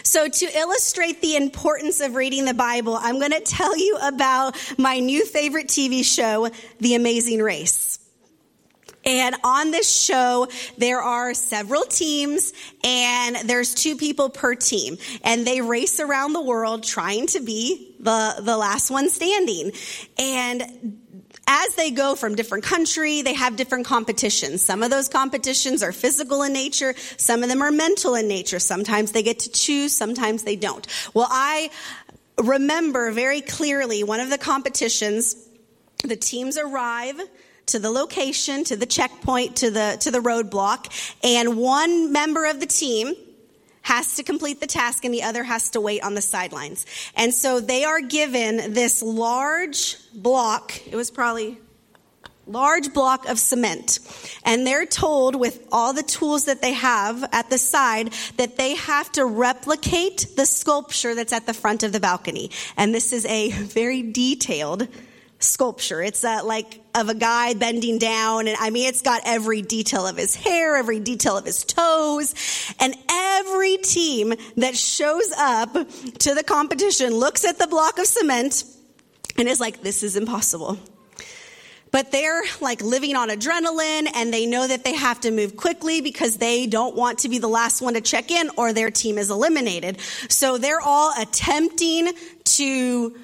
So, 0.02 0.28
to 0.28 0.58
illustrate 0.58 1.20
the 1.20 1.36
importance 1.36 2.00
of 2.00 2.14
reading 2.14 2.44
the 2.44 2.54
Bible, 2.54 2.98
I'm 3.00 3.18
going 3.18 3.32
to 3.32 3.40
tell 3.40 3.76
you 3.76 3.98
about 4.02 4.56
my 4.78 4.98
new 4.98 5.24
favorite 5.24 5.68
TV 5.68 6.04
show, 6.04 6.48
The 6.80 6.94
Amazing 6.94 7.42
Race. 7.42 7.98
And 9.06 9.36
on 9.44 9.70
this 9.70 9.88
show, 9.88 10.48
there 10.78 11.00
are 11.00 11.32
several 11.32 11.82
teams 11.82 12.52
and 12.82 13.36
there's 13.48 13.72
two 13.72 13.96
people 13.96 14.28
per 14.28 14.56
team. 14.56 14.98
And 15.22 15.46
they 15.46 15.60
race 15.60 16.00
around 16.00 16.32
the 16.32 16.42
world 16.42 16.82
trying 16.82 17.28
to 17.28 17.40
be 17.40 17.94
the, 18.00 18.34
the 18.40 18.56
last 18.56 18.90
one 18.90 19.08
standing. 19.08 19.70
And 20.18 21.00
as 21.46 21.74
they 21.76 21.90
go 21.90 22.14
from 22.14 22.34
different 22.34 22.64
country, 22.64 23.22
they 23.22 23.34
have 23.34 23.56
different 23.56 23.86
competitions. 23.86 24.62
Some 24.62 24.82
of 24.82 24.90
those 24.90 25.08
competitions 25.08 25.82
are 25.82 25.92
physical 25.92 26.42
in 26.42 26.52
nature. 26.52 26.94
Some 27.16 27.42
of 27.42 27.48
them 27.48 27.62
are 27.62 27.70
mental 27.70 28.14
in 28.14 28.26
nature. 28.26 28.58
Sometimes 28.58 29.12
they 29.12 29.22
get 29.22 29.40
to 29.40 29.50
choose. 29.50 29.92
Sometimes 29.92 30.42
they 30.42 30.56
don't. 30.56 30.86
Well, 31.14 31.28
I 31.30 31.70
remember 32.38 33.12
very 33.12 33.40
clearly 33.40 34.04
one 34.04 34.20
of 34.20 34.30
the 34.30 34.38
competitions, 34.38 35.36
the 36.02 36.16
teams 36.16 36.58
arrive 36.58 37.20
to 37.66 37.78
the 37.78 37.90
location, 37.90 38.64
to 38.64 38.76
the 38.76 38.86
checkpoint, 38.86 39.56
to 39.56 39.70
the, 39.70 39.96
to 40.00 40.10
the 40.10 40.20
roadblock, 40.20 41.14
and 41.24 41.56
one 41.56 42.12
member 42.12 42.46
of 42.46 42.60
the 42.60 42.66
team 42.66 43.14
has 43.86 44.14
to 44.14 44.24
complete 44.24 44.58
the 44.60 44.66
task 44.66 45.04
and 45.04 45.14
the 45.14 45.22
other 45.22 45.44
has 45.44 45.70
to 45.70 45.80
wait 45.80 46.02
on 46.02 46.14
the 46.14 46.20
sidelines. 46.20 46.84
And 47.14 47.32
so 47.32 47.60
they 47.60 47.84
are 47.84 48.00
given 48.00 48.72
this 48.72 49.00
large 49.00 49.96
block. 50.12 50.74
It 50.88 50.96
was 50.96 51.08
probably 51.12 51.56
large 52.48 52.92
block 52.92 53.28
of 53.28 53.38
cement. 53.38 54.00
And 54.44 54.66
they're 54.66 54.86
told 54.86 55.36
with 55.36 55.64
all 55.70 55.92
the 55.92 56.02
tools 56.02 56.46
that 56.46 56.62
they 56.62 56.72
have 56.72 57.28
at 57.30 57.48
the 57.48 57.58
side 57.58 58.12
that 58.38 58.56
they 58.56 58.74
have 58.74 59.12
to 59.12 59.24
replicate 59.24 60.26
the 60.36 60.46
sculpture 60.46 61.14
that's 61.14 61.32
at 61.32 61.46
the 61.46 61.54
front 61.54 61.84
of 61.84 61.92
the 61.92 62.00
balcony. 62.00 62.50
And 62.76 62.92
this 62.92 63.12
is 63.12 63.24
a 63.26 63.50
very 63.52 64.02
detailed 64.02 64.88
sculpture. 65.38 66.02
It's 66.02 66.24
like 66.24 66.80
of 66.94 67.08
a 67.08 67.14
guy 67.14 67.54
bending 67.54 67.98
down. 67.98 68.48
And 68.48 68.56
I 68.58 68.70
mean, 68.70 68.88
it's 68.88 69.02
got 69.02 69.22
every 69.24 69.62
detail 69.62 70.06
of 70.06 70.16
his 70.16 70.34
hair, 70.34 70.76
every 70.76 71.00
detail 71.00 71.36
of 71.36 71.44
his 71.44 71.64
toes. 71.64 72.34
And 72.80 72.94
every 73.10 73.76
team 73.78 74.34
that 74.56 74.76
shows 74.76 75.32
up 75.36 75.72
to 75.72 76.34
the 76.34 76.42
competition 76.46 77.14
looks 77.14 77.44
at 77.44 77.58
the 77.58 77.66
block 77.66 77.98
of 77.98 78.06
cement 78.06 78.64
and 79.36 79.48
is 79.48 79.60
like, 79.60 79.82
this 79.82 80.02
is 80.02 80.16
impossible. 80.16 80.78
But 81.92 82.12
they're 82.12 82.42
like 82.60 82.82
living 82.82 83.16
on 83.16 83.28
adrenaline 83.30 84.08
and 84.14 84.32
they 84.32 84.44
know 84.44 84.66
that 84.66 84.84
they 84.84 84.94
have 84.94 85.20
to 85.20 85.30
move 85.30 85.56
quickly 85.56 86.00
because 86.00 86.36
they 86.36 86.66
don't 86.66 86.96
want 86.96 87.20
to 87.20 87.28
be 87.28 87.38
the 87.38 87.48
last 87.48 87.80
one 87.80 87.94
to 87.94 88.00
check 88.00 88.30
in 88.30 88.50
or 88.56 88.72
their 88.72 88.90
team 88.90 89.16
is 89.18 89.30
eliminated. 89.30 90.00
So 90.28 90.58
they're 90.58 90.80
all 90.80 91.12
attempting 91.18 92.12
to 92.44 93.16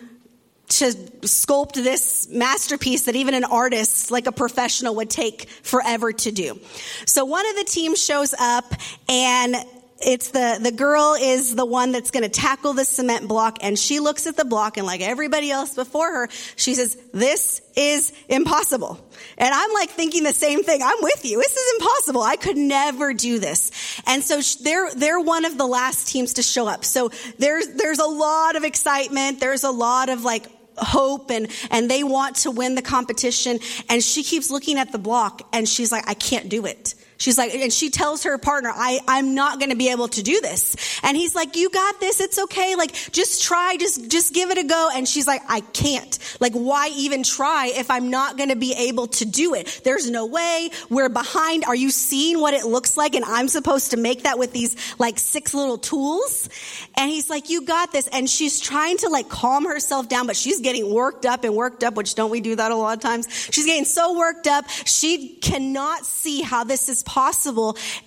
to 0.79 0.87
sculpt 1.23 1.75
this 1.75 2.29
masterpiece 2.29 3.07
that 3.07 3.17
even 3.17 3.35
an 3.35 3.45
artist 3.45 4.11
like 4.11 4.27
a 4.27 4.33
professional 4.33 4.95
would 4.97 5.11
take 5.11 5.49
forever 5.63 6.13
to 6.13 6.33
do. 6.33 6.59
So 7.07 7.25
one 7.25 7.47
of 7.49 7.57
the 7.57 7.65
teams 7.65 8.03
shows 8.03 8.35
up 8.39 8.73
and 9.09 9.57
it's 10.05 10.31
the, 10.31 10.59
the 10.61 10.73
girl 10.73 11.15
is 11.19 11.55
the 11.55 11.65
one 11.65 11.93
that's 11.93 12.11
going 12.11 12.25
to 12.25 12.29
tackle 12.29 12.73
the 12.73 12.85
cement 12.85 13.29
block 13.29 13.59
and 13.63 13.79
she 13.79 14.01
looks 14.01 14.27
at 14.27 14.37
the 14.37 14.45
block 14.45 14.77
and 14.77 14.87
like 14.87 15.01
everybody 15.01 15.51
else 15.51 15.75
before 15.75 16.11
her, 16.11 16.29
she 16.57 16.75
says, 16.75 16.97
this 17.13 17.63
is 17.77 18.13
impossible. 18.29 18.99
And 19.39 19.55
I'm 19.55 19.73
like 19.73 19.91
thinking 19.91 20.25
the 20.25 20.33
same 20.33 20.65
thing. 20.65 20.83
I'm 20.83 20.99
with 21.03 21.25
you. 21.25 21.39
This 21.39 21.57
is 21.57 21.75
impossible. 21.81 22.23
I 22.23 22.37
could 22.37 22.57
never 22.57 23.15
do 23.15 23.39
this. 23.39 23.71
And 24.07 24.23
so 24.23 24.41
they're, 24.63 24.93
they're 24.95 25.21
one 25.21 25.45
of 25.45 25.57
the 25.57 25.67
last 25.67 26.09
teams 26.09 26.35
to 26.35 26.43
show 26.43 26.67
up. 26.67 26.85
So 26.85 27.11
there's, 27.39 27.69
there's 27.69 28.01
a 28.01 28.07
lot 28.07 28.57
of 28.57 28.65
excitement. 28.65 29.41
There's 29.41 29.65
a 29.65 29.71
lot 29.71 30.09
of 30.09 30.25
like, 30.25 30.47
hope 30.77 31.31
and, 31.31 31.49
and 31.71 31.91
they 31.91 32.05
want 32.05 32.37
to 32.37 32.51
win 32.51 32.75
the 32.75 32.83
competition. 32.83 33.59
And 33.89 34.03
she 34.03 34.23
keeps 34.23 34.51
looking 34.51 34.79
at 34.79 34.93
the 34.93 34.99
block 34.99 35.43
and 35.53 35.69
she's 35.69 35.93
like, 35.93 36.09
I 36.09 36.15
can't 36.15 36.49
do 36.49 36.67
it. 36.67 36.95
She's 37.23 37.39
like, 37.39 37.55
and 37.55 37.73
she 37.73 37.89
tells 37.89 38.25
her 38.25 38.37
partner, 38.37 38.73
I, 38.75 38.99
I'm 39.07 39.37
not 39.37 39.61
going 39.61 39.71
to 39.71 39.77
be 39.77 39.91
able 39.91 40.09
to 40.09 40.25
do 40.25 40.41
this. 40.41 40.75
And 41.05 41.17
he's 41.17 41.37
like, 41.37 41.55
you 41.55 41.71
got 41.71 42.01
this. 42.01 42.21
It's 42.21 42.37
okay. 42.37 42.75
Like, 42.75 42.93
just 43.13 43.45
try, 43.45 43.77
just, 43.79 44.11
just 44.11 44.35
give 44.35 44.51
it 44.51 44.59
a 44.59 44.65
go. 44.65 44.91
And 44.93 45.07
she's 45.07 45.29
like, 45.29 45.41
I 45.49 45.61
can't. 45.61 46.19
Like, 46.41 46.53
why 46.55 46.89
even 46.97 47.23
try 47.23 47.71
if 47.77 47.93
I'm 47.93 48.11
not 48.11 48.39
going 48.39 48.49
to 48.49 48.57
be 48.57 48.75
able 48.75 49.07
to 49.07 49.25
do 49.25 49.55
it? 49.55 49.83
There's 49.85 50.11
no 50.11 50.27
way. 50.27 50.71
We're 50.91 51.09
behind. 51.09 51.65
Are 51.65 51.77
you 51.77 51.91
seeing 51.91 52.41
what 52.41 52.55
it 52.55 52.65
looks 52.65 52.97
like? 52.97 53.15
And 53.15 53.25
I'm 53.25 53.47
supposed 53.47 53.93
to 53.93 53.97
make 53.97 54.25
that 54.25 54.37
with 54.37 54.53
these 54.53 54.75
like 54.99 55.21
six 55.21 55.55
little 55.55 55.79
tools. 55.79 56.49
And 56.97 57.09
he's 57.09 57.31
like, 57.31 57.51
you 57.51 57.63
got 57.63 57.93
this. 57.93 58.09
And 58.09 58.29
she's 58.29 58.59
trying 58.59 58.97
to 58.97 59.09
like 59.09 59.29
calm 59.29 59.65
herself 59.65 60.09
down, 60.09 60.27
but 60.27 60.35
she's 60.35 60.61
getting 60.61 60.93
worked 60.93 61.25
up 61.25 61.45
and 61.45 61.55
worked 61.55 61.85
up, 61.85 61.95
which 61.95 62.17
don't 62.17 62.31
we 62.31 62.41
do 62.41 62.57
that 62.57 62.73
a 62.73 62.75
lot 62.75 62.97
of 62.97 63.01
times? 63.01 63.29
She's 63.53 63.67
getting 63.67 63.85
so 63.85 64.19
worked 64.19 64.49
up. 64.49 64.69
She 64.69 65.37
cannot 65.37 66.05
see 66.05 66.43
how 66.43 66.65
this 66.65 66.89
is 66.89 67.05
possible. 67.05 67.12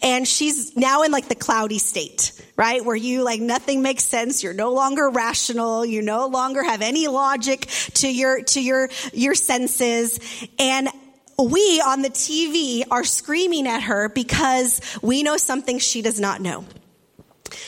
And 0.01 0.27
she's 0.27 0.75
now 0.75 1.03
in 1.03 1.11
like 1.11 1.27
the 1.27 1.35
cloudy 1.35 1.79
state, 1.79 2.31
right? 2.55 2.83
Where 2.83 2.95
you 2.95 3.23
like 3.23 3.41
nothing 3.41 3.81
makes 3.81 4.03
sense. 4.03 4.43
You're 4.43 4.53
no 4.53 4.73
longer 4.73 5.09
rational. 5.09 5.85
You 5.85 6.01
no 6.01 6.27
longer 6.27 6.63
have 6.63 6.81
any 6.81 7.07
logic 7.07 7.67
to 7.95 8.13
your, 8.13 8.43
to 8.43 8.61
your, 8.61 8.89
your 9.13 9.35
senses. 9.35 10.19
And 10.59 10.89
we 11.37 11.81
on 11.85 12.01
the 12.01 12.09
TV 12.09 12.83
are 12.89 13.03
screaming 13.03 13.67
at 13.67 13.83
her 13.83 14.09
because 14.09 14.81
we 15.01 15.23
know 15.23 15.37
something 15.37 15.79
she 15.79 16.01
does 16.01 16.19
not 16.19 16.41
know. 16.41 16.65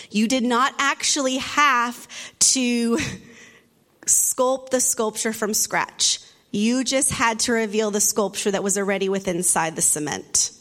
You 0.10 0.28
did 0.28 0.44
not 0.44 0.74
actually 0.80 1.38
have 1.38 2.08
to 2.40 2.98
sculpt 4.06 4.70
the 4.70 4.80
sculpture 4.80 5.34
from 5.34 5.54
scratch. 5.54 6.20
You 6.52 6.84
just 6.84 7.12
had 7.12 7.40
to 7.42 7.52
reveal 7.52 7.92
the 7.92 8.02
sculpture 8.02 8.52
that 8.52 8.64
was 8.64 8.78
already 8.78 9.10
within 9.10 9.38
inside 9.38 9.76
the 9.76 9.82
cement. 9.82 10.52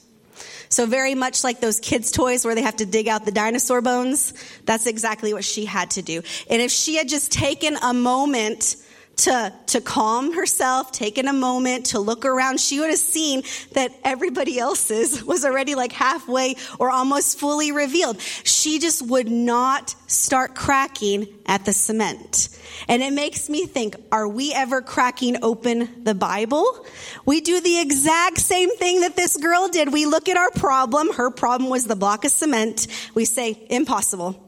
So 0.77 0.85
very 0.85 1.15
much 1.15 1.43
like 1.43 1.61
those 1.61 1.81
kids' 1.81 2.11
toys 2.11 2.45
where 2.45 2.55
they 2.55 2.61
have 2.61 2.77
to 2.77 2.85
dig 2.85 3.09
out 3.09 3.25
the 3.25 3.33
dinosaur 3.33 3.81
bones, 3.81 4.35
that's 4.67 4.87
exactly 4.87 5.33
what 5.33 5.43
she 5.43 5.65
had 5.65 5.93
to 5.93 6.03
do. 6.03 6.21
And 6.51 6.61
if 6.61 6.71
she 6.71 6.97
had 6.97 7.09
just 7.09 7.33
taken 7.33 7.79
a 7.83 7.95
moment 7.95 8.77
to, 9.17 9.53
to 9.69 9.81
calm 9.81 10.35
herself, 10.35 10.93
taken 10.93 11.27
a 11.27 11.33
moment 11.33 11.87
to 11.87 12.01
look 12.01 12.27
around, 12.27 12.61
she 12.61 12.81
would 12.81 12.91
have 12.91 12.99
seen 12.99 13.43
that 13.73 13.93
everybody 14.05 14.59
else's 14.59 15.25
was 15.27 15.45
already 15.45 15.75
like 15.75 15.93
halfway 15.93 16.57
or 16.79 16.91
almost 16.91 17.39
fully 17.39 17.73
revealed. 17.73 18.21
She 18.21 18.79
just 18.79 19.03
would 19.07 19.29
not 19.29 19.95
start 20.07 20.55
cracking 20.55 21.29
at 21.47 21.65
the 21.65 21.73
cement. 21.73 22.51
And 22.89 23.03
it 23.03 23.13
makes 23.13 23.49
me 23.49 23.65
think, 23.65 23.97
are 24.13 24.29
we 24.29 24.53
ever 24.53 24.83
cracking 24.83 25.43
open 25.43 26.05
the 26.05 26.15
Bible? 26.15 26.87
We 27.25 27.41
do 27.41 27.61
the 27.61 27.81
exact 27.81 28.39
same 28.39 28.77
thing 28.77 29.01
that 29.01 29.17
this 29.17 29.37
girl 29.39 29.69
did. 29.69 29.93
We 29.93 30.05
look 30.05 30.29
at 30.29 30.37
our 30.37 30.51
problem. 30.51 31.13
Her 31.13 31.31
problem 31.31 31.71
was 31.71 31.87
the 31.87 31.97
block 31.97 32.25
of 32.27 32.33
cement. 32.33 32.87
We 33.15 33.25
say, 33.25 33.67
impossible. 33.71 34.43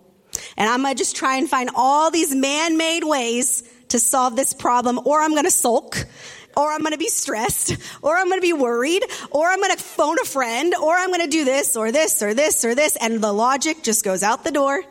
And 0.57 0.69
I'm 0.69 0.83
going 0.83 0.95
to 0.95 0.99
just 0.99 1.17
try 1.17 1.37
and 1.37 1.49
find 1.49 1.71
all 1.75 2.11
these 2.11 2.35
man-made 2.35 3.05
ways 3.05 3.63
to 3.89 3.99
solve 3.99 4.37
this 4.37 4.53
problem, 4.53 5.01
or 5.05 5.21
I'm 5.21 5.33
going 5.33 5.45
to 5.45 5.51
sulk, 5.51 6.07
or 6.57 6.73
I'm 6.73 6.81
going 6.81 6.93
to 6.93 6.99
be 6.99 7.09
stressed, 7.09 7.77
or 8.03 8.17
I'm 8.17 8.29
going 8.29 8.41
to 8.41 8.47
be 8.47 8.53
worried, 8.53 9.03
or 9.31 9.49
I'm 9.49 9.61
going 9.61 9.77
to 9.77 9.83
phone 9.83 10.17
a 10.21 10.25
friend, 10.25 10.75
or 10.75 10.95
I'm 10.95 11.09
going 11.09 11.25
to 11.25 11.29
do 11.29 11.45
this, 11.45 11.77
or 11.77 11.93
this, 11.93 12.23
or 12.23 12.35
this, 12.35 12.65
or 12.65 12.75
this. 12.75 12.97
And 12.97 13.23
the 13.23 13.33
logic 13.33 13.83
just 13.83 14.05
goes 14.05 14.23
out 14.23 14.45
the 14.45 14.51
door. 14.51 14.83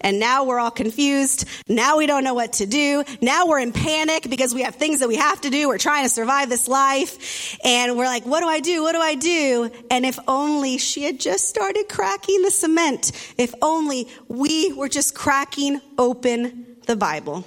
And 0.00 0.20
now 0.20 0.44
we're 0.44 0.58
all 0.58 0.70
confused. 0.70 1.48
Now 1.66 1.96
we 1.96 2.06
don't 2.06 2.24
know 2.24 2.34
what 2.34 2.54
to 2.54 2.66
do. 2.66 3.04
Now 3.22 3.46
we're 3.46 3.60
in 3.60 3.72
panic 3.72 4.28
because 4.28 4.54
we 4.54 4.60
have 4.60 4.74
things 4.74 5.00
that 5.00 5.08
we 5.08 5.16
have 5.16 5.40
to 5.40 5.50
do. 5.50 5.66
We're 5.66 5.78
trying 5.78 6.04
to 6.04 6.10
survive 6.10 6.50
this 6.50 6.68
life. 6.68 7.56
And 7.64 7.96
we're 7.96 8.04
like, 8.04 8.26
what 8.26 8.40
do 8.40 8.46
I 8.46 8.60
do? 8.60 8.82
What 8.82 8.92
do 8.92 9.00
I 9.00 9.14
do? 9.14 9.70
And 9.90 10.04
if 10.04 10.18
only 10.28 10.76
she 10.76 11.04
had 11.04 11.18
just 11.18 11.48
started 11.48 11.88
cracking 11.88 12.42
the 12.42 12.50
cement. 12.50 13.12
If 13.38 13.54
only 13.62 14.08
we 14.28 14.74
were 14.74 14.90
just 14.90 15.14
cracking 15.14 15.80
open 15.96 16.66
the 16.86 16.96
Bible. 16.96 17.46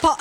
Paul, 0.00 0.16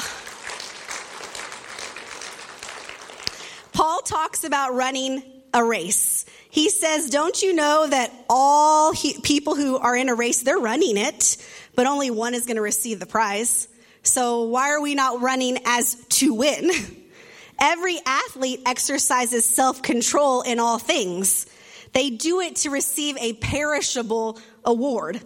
Paul 3.73 4.01
talks 4.01 4.43
about 4.43 4.73
running 4.73 5.21
a 5.53 5.63
race. 5.63 6.25
He 6.49 6.69
says, 6.69 7.09
Don't 7.09 7.41
you 7.41 7.53
know 7.53 7.87
that 7.87 8.11
all 8.29 8.91
he, 8.91 9.19
people 9.21 9.55
who 9.55 9.77
are 9.77 9.95
in 9.95 10.09
a 10.09 10.15
race, 10.15 10.41
they're 10.41 10.57
running 10.57 10.97
it, 10.97 11.37
but 11.75 11.85
only 11.85 12.09
one 12.09 12.33
is 12.33 12.45
going 12.45 12.55
to 12.55 12.61
receive 12.61 12.99
the 12.99 13.05
prize. 13.05 13.67
So 14.01 14.43
why 14.43 14.71
are 14.71 14.81
we 14.81 14.95
not 14.95 15.21
running 15.21 15.59
as 15.65 15.95
to 16.09 16.33
win? 16.33 16.71
Every 17.59 17.97
athlete 18.05 18.61
exercises 18.65 19.45
self 19.45 19.81
control 19.81 20.41
in 20.41 20.59
all 20.59 20.79
things. 20.79 21.45
They 21.93 22.09
do 22.09 22.41
it 22.41 22.57
to 22.57 22.69
receive 22.69 23.17
a 23.17 23.33
perishable 23.33 24.39
award, 24.63 25.21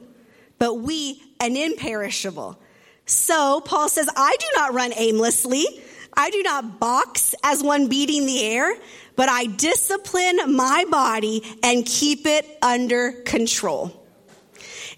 but 0.59 0.75
we 0.75 1.21
an 1.39 1.57
imperishable. 1.57 2.59
So 3.05 3.61
Paul 3.61 3.89
says, 3.89 4.09
I 4.15 4.35
do 4.39 4.45
not 4.55 4.73
run 4.73 4.93
aimlessly. 4.95 5.65
I 6.13 6.29
do 6.29 6.43
not 6.43 6.79
box 6.79 7.33
as 7.43 7.63
one 7.63 7.87
beating 7.87 8.25
the 8.25 8.43
air, 8.43 8.73
but 9.15 9.29
I 9.29 9.45
discipline 9.45 10.55
my 10.55 10.85
body 10.89 11.43
and 11.63 11.85
keep 11.85 12.25
it 12.25 12.45
under 12.61 13.13
control. 13.23 13.97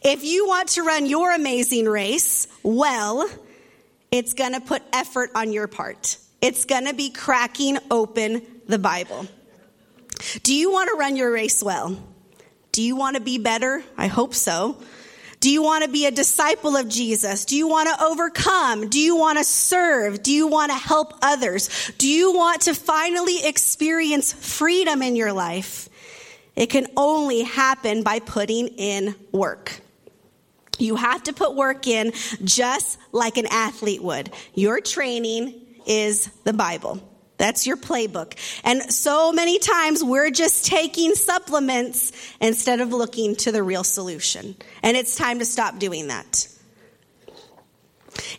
If 0.01 0.23
you 0.23 0.47
want 0.47 0.69
to 0.69 0.83
run 0.83 1.05
your 1.05 1.33
amazing 1.33 1.85
race 1.85 2.47
well, 2.61 3.29
it's 4.11 4.33
going 4.33 4.53
to 4.53 4.61
put 4.61 4.83
effort 4.91 5.31
on 5.33 5.53
your 5.53 5.67
part. 5.67 6.17
It's 6.41 6.65
going 6.65 6.85
to 6.87 6.93
be 6.93 7.09
cracking 7.09 7.77
open 7.89 8.41
the 8.67 8.77
Bible. 8.77 9.27
Do 10.43 10.53
you 10.53 10.71
want 10.71 10.89
to 10.89 10.97
run 10.97 11.15
your 11.15 11.31
race 11.31 11.63
well? 11.63 11.97
Do 12.71 12.81
you 12.81 12.95
want 12.95 13.15
to 13.15 13.21
be 13.21 13.37
better? 13.37 13.83
I 13.97 14.07
hope 14.07 14.33
so. 14.33 14.77
Do 15.43 15.49
you 15.49 15.61
want 15.61 15.83
to 15.83 15.89
be 15.89 16.05
a 16.05 16.11
disciple 16.11 16.77
of 16.77 16.87
Jesus? 16.87 17.43
Do 17.43 17.57
you 17.57 17.67
want 17.67 17.89
to 17.89 18.01
overcome? 18.01 18.87
Do 18.87 18.97
you 18.97 19.17
want 19.17 19.39
to 19.39 19.43
serve? 19.43 20.23
Do 20.23 20.31
you 20.31 20.47
want 20.47 20.71
to 20.71 20.77
help 20.77 21.15
others? 21.21 21.91
Do 21.97 22.07
you 22.07 22.31
want 22.33 22.61
to 22.61 22.73
finally 22.73 23.45
experience 23.45 24.31
freedom 24.31 25.01
in 25.01 25.17
your 25.17 25.33
life? 25.33 25.89
It 26.55 26.67
can 26.67 26.87
only 26.95 27.41
happen 27.41 28.03
by 28.03 28.19
putting 28.19 28.69
in 28.69 29.15
work. 29.33 29.81
You 30.79 30.95
have 30.95 31.23
to 31.23 31.33
put 31.33 31.55
work 31.55 31.87
in 31.87 32.13
just 32.45 32.97
like 33.11 33.35
an 33.35 33.47
athlete 33.47 34.01
would. 34.01 34.31
Your 34.53 34.79
training 34.79 35.59
is 35.85 36.27
the 36.45 36.53
Bible. 36.53 37.01
That's 37.43 37.67
your 37.67 37.75
playbook. 37.75 38.35
And 38.63 38.93
so 38.93 39.33
many 39.33 39.59
times 39.59 40.01
we're 40.01 40.31
just 40.31 40.65
taking 40.65 41.13
supplements 41.13 42.13
instead 42.39 42.79
of 42.79 42.93
looking 42.93 43.35
to 43.35 43.51
the 43.51 43.61
real 43.61 43.83
solution. 43.83 44.55
And 44.81 44.95
it's 44.95 45.17
time 45.17 45.39
to 45.39 45.45
stop 45.45 45.77
doing 45.77 46.07
that. 46.07 46.47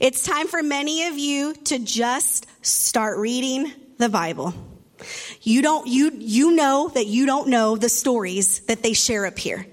It's 0.00 0.24
time 0.24 0.46
for 0.46 0.62
many 0.62 1.06
of 1.08 1.18
you 1.18 1.52
to 1.64 1.78
just 1.78 2.46
start 2.64 3.18
reading 3.18 3.70
the 3.98 4.08
Bible. 4.08 4.54
You 5.42 5.60
don't, 5.60 5.86
you, 5.86 6.10
you 6.14 6.52
know 6.52 6.90
that 6.94 7.06
you 7.06 7.26
don't 7.26 7.48
know 7.48 7.76
the 7.76 7.90
stories 7.90 8.60
that 8.60 8.82
they 8.82 8.94
share 8.94 9.26
up 9.26 9.38
here. 9.38 9.66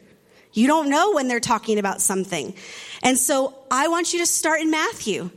You 0.51 0.67
don't 0.67 0.89
know 0.89 1.13
when 1.13 1.29
they're 1.29 1.39
talking 1.39 1.79
about 1.79 2.01
something. 2.01 2.53
And 3.01 3.17
so 3.17 3.55
I 3.71 3.87
want 3.87 4.11
you 4.11 4.19
to 4.19 4.25
start 4.25 4.59
in 4.59 4.71
Matthew. 4.71 5.29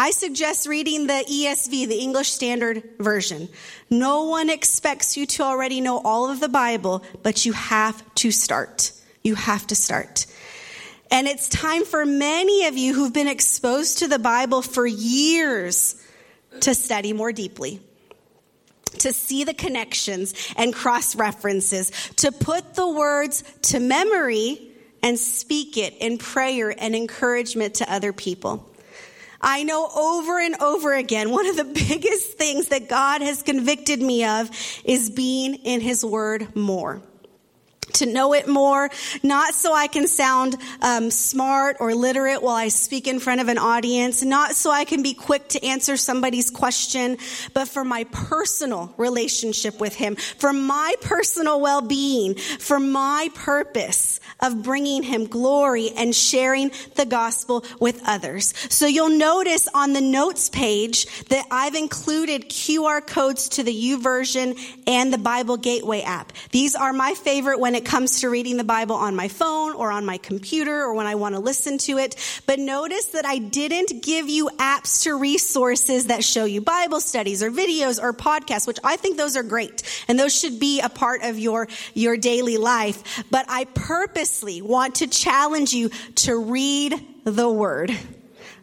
I 0.00 0.12
suggest 0.12 0.68
reading 0.68 1.08
the 1.08 1.24
ESV, 1.28 1.88
the 1.88 1.98
English 1.98 2.30
Standard 2.30 2.84
Version. 3.00 3.48
No 3.90 4.26
one 4.26 4.48
expects 4.48 5.16
you 5.16 5.26
to 5.26 5.42
already 5.42 5.80
know 5.80 5.98
all 5.98 6.30
of 6.30 6.38
the 6.38 6.48
Bible, 6.48 7.02
but 7.24 7.44
you 7.44 7.52
have 7.52 8.00
to 8.14 8.30
start. 8.30 8.92
You 9.24 9.34
have 9.34 9.66
to 9.66 9.74
start. 9.74 10.26
And 11.10 11.26
it's 11.26 11.48
time 11.48 11.84
for 11.84 12.06
many 12.06 12.66
of 12.66 12.76
you 12.76 12.94
who've 12.94 13.12
been 13.12 13.26
exposed 13.26 13.98
to 13.98 14.06
the 14.06 14.20
Bible 14.20 14.62
for 14.62 14.86
years 14.86 16.00
to 16.60 16.76
study 16.76 17.12
more 17.12 17.32
deeply 17.32 17.80
to 19.00 19.12
see 19.12 19.42
the 19.42 19.54
connections 19.54 20.52
and 20.56 20.72
cross 20.72 21.16
references, 21.16 21.90
to 22.16 22.30
put 22.30 22.74
the 22.74 22.88
words 22.88 23.42
to 23.62 23.80
memory 23.80 24.60
and 25.02 25.18
speak 25.18 25.76
it 25.76 25.94
in 25.94 26.18
prayer 26.18 26.72
and 26.76 26.94
encouragement 26.94 27.74
to 27.74 27.92
other 27.92 28.12
people. 28.12 28.67
I 29.40 29.62
know 29.62 29.88
over 29.94 30.40
and 30.40 30.60
over 30.60 30.94
again, 30.94 31.30
one 31.30 31.46
of 31.46 31.56
the 31.56 31.64
biggest 31.88 32.32
things 32.32 32.68
that 32.68 32.88
God 32.88 33.22
has 33.22 33.42
convicted 33.42 34.00
me 34.00 34.24
of 34.24 34.50
is 34.84 35.10
being 35.10 35.54
in 35.54 35.80
His 35.80 36.04
Word 36.04 36.56
more. 36.56 37.00
To 37.94 38.06
know 38.06 38.34
it 38.34 38.46
more, 38.46 38.90
not 39.22 39.54
so 39.54 39.72
I 39.74 39.86
can 39.86 40.06
sound 40.06 40.56
um, 40.82 41.10
smart 41.10 41.78
or 41.80 41.94
literate 41.94 42.42
while 42.42 42.54
I 42.54 42.68
speak 42.68 43.08
in 43.08 43.18
front 43.18 43.40
of 43.40 43.48
an 43.48 43.56
audience, 43.56 44.22
not 44.22 44.54
so 44.54 44.70
I 44.70 44.84
can 44.84 45.02
be 45.02 45.14
quick 45.14 45.48
to 45.50 45.64
answer 45.64 45.96
somebody's 45.96 46.50
question, 46.50 47.16
but 47.54 47.66
for 47.66 47.84
my 47.84 48.04
personal 48.04 48.92
relationship 48.98 49.80
with 49.80 49.94
Him, 49.94 50.16
for 50.16 50.52
my 50.52 50.96
personal 51.00 51.62
well 51.62 51.80
being, 51.80 52.34
for 52.34 52.78
my 52.78 53.30
purpose 53.34 54.07
of 54.40 54.62
bringing 54.62 55.02
Him 55.02 55.26
glory 55.26 55.90
and 55.96 56.14
sharing 56.14 56.70
the 56.96 57.06
gospel 57.06 57.64
with 57.80 58.02
others. 58.06 58.54
So 58.68 58.86
you'll 58.86 59.16
notice 59.18 59.68
on 59.74 59.92
the 59.92 60.00
notes 60.00 60.48
page 60.48 61.06
that 61.26 61.46
I've 61.50 61.74
included 61.74 62.48
QR 62.48 63.04
codes 63.06 63.48
to 63.50 63.62
the 63.62 63.72
YouVersion 63.72 64.58
and 64.86 65.12
the 65.12 65.18
Bible 65.18 65.56
Gateway 65.56 66.02
app. 66.02 66.32
These 66.50 66.74
are 66.74 66.92
my 66.92 67.14
favorite 67.14 67.60
when 67.60 67.74
it 67.74 67.84
comes 67.84 68.20
to 68.20 68.30
reading 68.30 68.56
the 68.56 68.64
Bible 68.64 68.96
on 68.96 69.16
my 69.16 69.28
phone 69.28 69.72
or 69.74 69.90
on 69.90 70.04
my 70.04 70.18
computer 70.18 70.82
or 70.82 70.94
when 70.94 71.06
I 71.06 71.14
want 71.14 71.34
to 71.34 71.40
listen 71.40 71.78
to 71.78 71.98
it. 71.98 72.16
But 72.46 72.58
notice 72.58 73.06
that 73.06 73.26
I 73.26 73.38
didn't 73.38 74.02
give 74.02 74.28
you 74.28 74.50
apps 74.58 75.02
to 75.04 75.18
resources 75.18 76.06
that 76.06 76.24
show 76.24 76.44
you 76.44 76.60
Bible 76.60 77.00
studies 77.00 77.42
or 77.42 77.50
videos 77.50 78.02
or 78.02 78.12
podcasts, 78.12 78.66
which 78.66 78.78
I 78.84 78.96
think 78.96 79.16
those 79.16 79.36
are 79.36 79.42
great. 79.42 79.82
And 80.08 80.18
those 80.18 80.38
should 80.38 80.60
be 80.60 80.80
a 80.80 80.88
part 80.88 81.22
of 81.22 81.38
your, 81.38 81.68
your 81.94 82.16
daily 82.16 82.56
life. 82.56 83.24
But 83.30 83.46
I 83.48 83.64
purposely 84.28 84.60
want 84.60 84.96
to 84.96 85.06
challenge 85.06 85.72
you 85.72 85.88
to 86.14 86.36
read 86.36 86.94
the 87.24 87.50
word. 87.50 87.90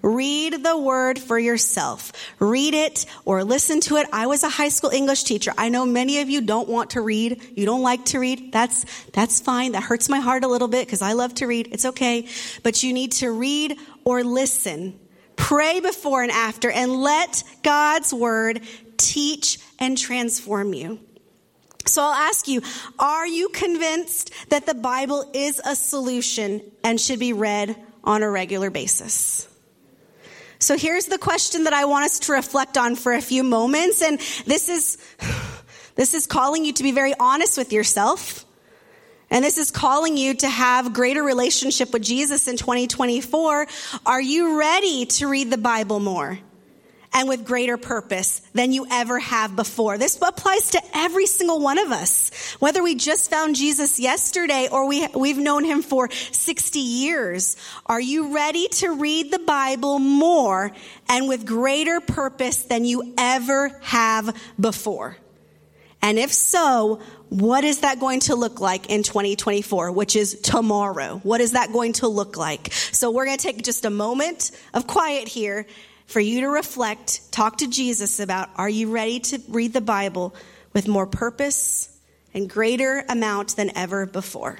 Read 0.03 0.63
the 0.63 0.77
word 0.77 1.17
for 1.17 1.39
yourself. 1.39 2.11
Read 2.37 2.75
it 2.75 3.07
or 3.25 3.43
listen 3.43 3.81
to 3.81 3.95
it. 3.95 4.07
I 4.13 4.27
was 4.27 4.43
a 4.43 4.49
high 4.49 4.69
school 4.69 4.91
English 4.91 5.23
teacher. 5.23 5.51
I 5.57 5.69
know 5.69 5.83
many 5.83 6.19
of 6.19 6.29
you 6.29 6.41
don't 6.41 6.69
want 6.69 6.91
to 6.91 7.01
read. 7.01 7.41
You 7.55 7.65
don't 7.65 7.81
like 7.81 8.05
to 8.05 8.19
read. 8.19 8.51
That's, 8.51 8.85
that's 9.09 9.41
fine. 9.41 9.71
That 9.71 9.81
hurts 9.81 10.07
my 10.07 10.19
heart 10.19 10.43
a 10.43 10.47
little 10.47 10.67
bit 10.67 10.85
because 10.85 11.01
I 11.01 11.13
love 11.13 11.33
to 11.35 11.47
read. 11.47 11.69
It's 11.71 11.85
okay. 11.85 12.27
But 12.61 12.83
you 12.83 12.93
need 12.93 13.13
to 13.13 13.31
read 13.31 13.79
or 14.03 14.23
listen. 14.23 14.99
Pray 15.35 15.79
before 15.79 16.21
and 16.21 16.31
after 16.31 16.69
and 16.69 16.93
let 17.01 17.43
God's 17.63 18.13
word 18.13 18.61
teach 18.97 19.57
and 19.79 19.97
transform 19.97 20.75
you. 20.75 20.99
So 21.87 22.01
I'll 22.01 22.13
ask 22.13 22.47
you, 22.47 22.61
are 22.97 23.27
you 23.27 23.49
convinced 23.49 24.31
that 24.49 24.65
the 24.65 24.73
Bible 24.73 25.29
is 25.33 25.61
a 25.63 25.75
solution 25.75 26.61
and 26.83 26.99
should 26.99 27.19
be 27.19 27.33
read 27.33 27.75
on 28.03 28.23
a 28.23 28.29
regular 28.29 28.69
basis? 28.69 29.47
So 30.57 30.77
here's 30.77 31.05
the 31.05 31.17
question 31.17 31.65
that 31.65 31.73
I 31.73 31.85
want 31.85 32.05
us 32.05 32.19
to 32.21 32.33
reflect 32.33 32.77
on 32.77 32.95
for 32.95 33.13
a 33.13 33.21
few 33.21 33.43
moments. 33.43 34.01
And 34.01 34.19
this 34.45 34.69
is, 34.69 34.97
this 35.95 36.13
is 36.13 36.25
calling 36.25 36.65
you 36.65 36.73
to 36.73 36.83
be 36.83 36.91
very 36.91 37.13
honest 37.19 37.57
with 37.57 37.71
yourself. 37.71 38.45
And 39.29 39.43
this 39.43 39.57
is 39.57 39.71
calling 39.71 40.17
you 40.17 40.33
to 40.35 40.49
have 40.49 40.93
greater 40.93 41.23
relationship 41.23 41.93
with 41.93 42.03
Jesus 42.03 42.47
in 42.47 42.57
2024. 42.57 43.67
Are 44.05 44.21
you 44.21 44.59
ready 44.59 45.05
to 45.05 45.27
read 45.27 45.51
the 45.51 45.57
Bible 45.57 45.99
more? 45.99 46.39
And 47.15 47.29
with 47.29 47.45
greater 47.45 47.77
purpose 47.77 48.41
than 48.53 48.73
you 48.73 48.85
ever 48.91 49.17
have 49.19 49.55
before. 49.55 49.97
This 49.97 50.19
applies 50.21 50.71
to 50.71 50.81
every 50.93 51.25
single 51.25 51.61
one 51.61 51.79
of 51.79 51.91
us. 51.91 52.29
Whether 52.59 52.83
we 52.83 52.95
just 52.95 53.31
found 53.31 53.55
Jesus 53.55 54.01
yesterday 54.01 54.67
or 54.69 54.85
we, 54.85 55.07
we've 55.15 55.37
known 55.37 55.63
him 55.63 55.81
for 55.81 56.11
60 56.11 56.77
years. 56.79 57.55
Are 57.85 58.01
you 58.01 58.35
ready 58.35 58.67
to 58.67 58.89
read 58.89 59.31
the 59.31 59.39
Bible 59.39 59.97
more 59.97 60.73
and 61.07 61.29
with 61.29 61.45
greater 61.45 62.01
purpose 62.01 62.63
than 62.63 62.83
you 62.83 63.13
ever 63.17 63.69
have 63.83 64.35
before? 64.59 65.15
And 66.01 66.19
if 66.19 66.33
so, 66.33 66.99
what 67.29 67.63
is 67.63 67.79
that 67.79 68.01
going 68.01 68.19
to 68.21 68.35
look 68.35 68.59
like 68.59 68.89
in 68.89 69.03
2024, 69.03 69.93
which 69.93 70.17
is 70.17 70.39
tomorrow? 70.41 71.21
What 71.23 71.39
is 71.39 71.53
that 71.53 71.71
going 71.71 71.93
to 71.93 72.09
look 72.09 72.35
like? 72.35 72.73
So 72.73 73.09
we're 73.09 73.25
going 73.25 73.37
to 73.37 73.43
take 73.43 73.63
just 73.63 73.85
a 73.85 73.89
moment 73.89 74.51
of 74.73 74.85
quiet 74.85 75.29
here 75.29 75.65
for 76.05 76.19
you 76.19 76.41
to 76.41 76.47
reflect, 76.47 77.31
talk 77.31 77.57
to 77.57 77.67
Jesus 77.67 78.19
about 78.19 78.49
are 78.55 78.69
you 78.69 78.91
ready 78.91 79.19
to 79.19 79.41
read 79.49 79.73
the 79.73 79.81
Bible 79.81 80.35
with 80.73 80.87
more 80.87 81.07
purpose 81.07 81.89
and 82.33 82.49
greater 82.49 83.03
amount 83.09 83.55
than 83.55 83.75
ever 83.75 84.05
before? 84.05 84.59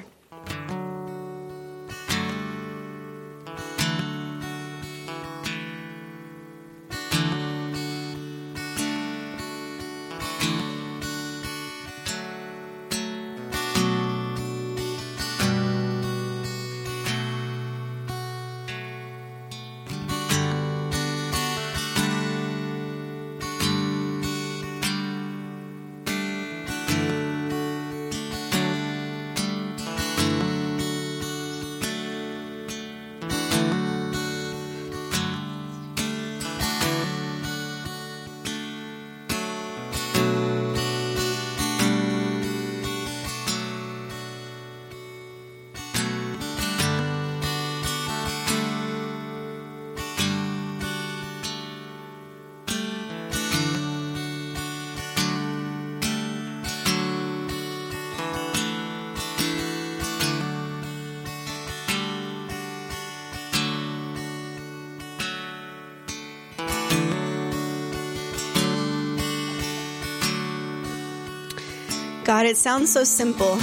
God, 72.35 72.47
it 72.47 72.57
sounds 72.57 72.91
so 72.91 73.05
simple. 73.05 73.55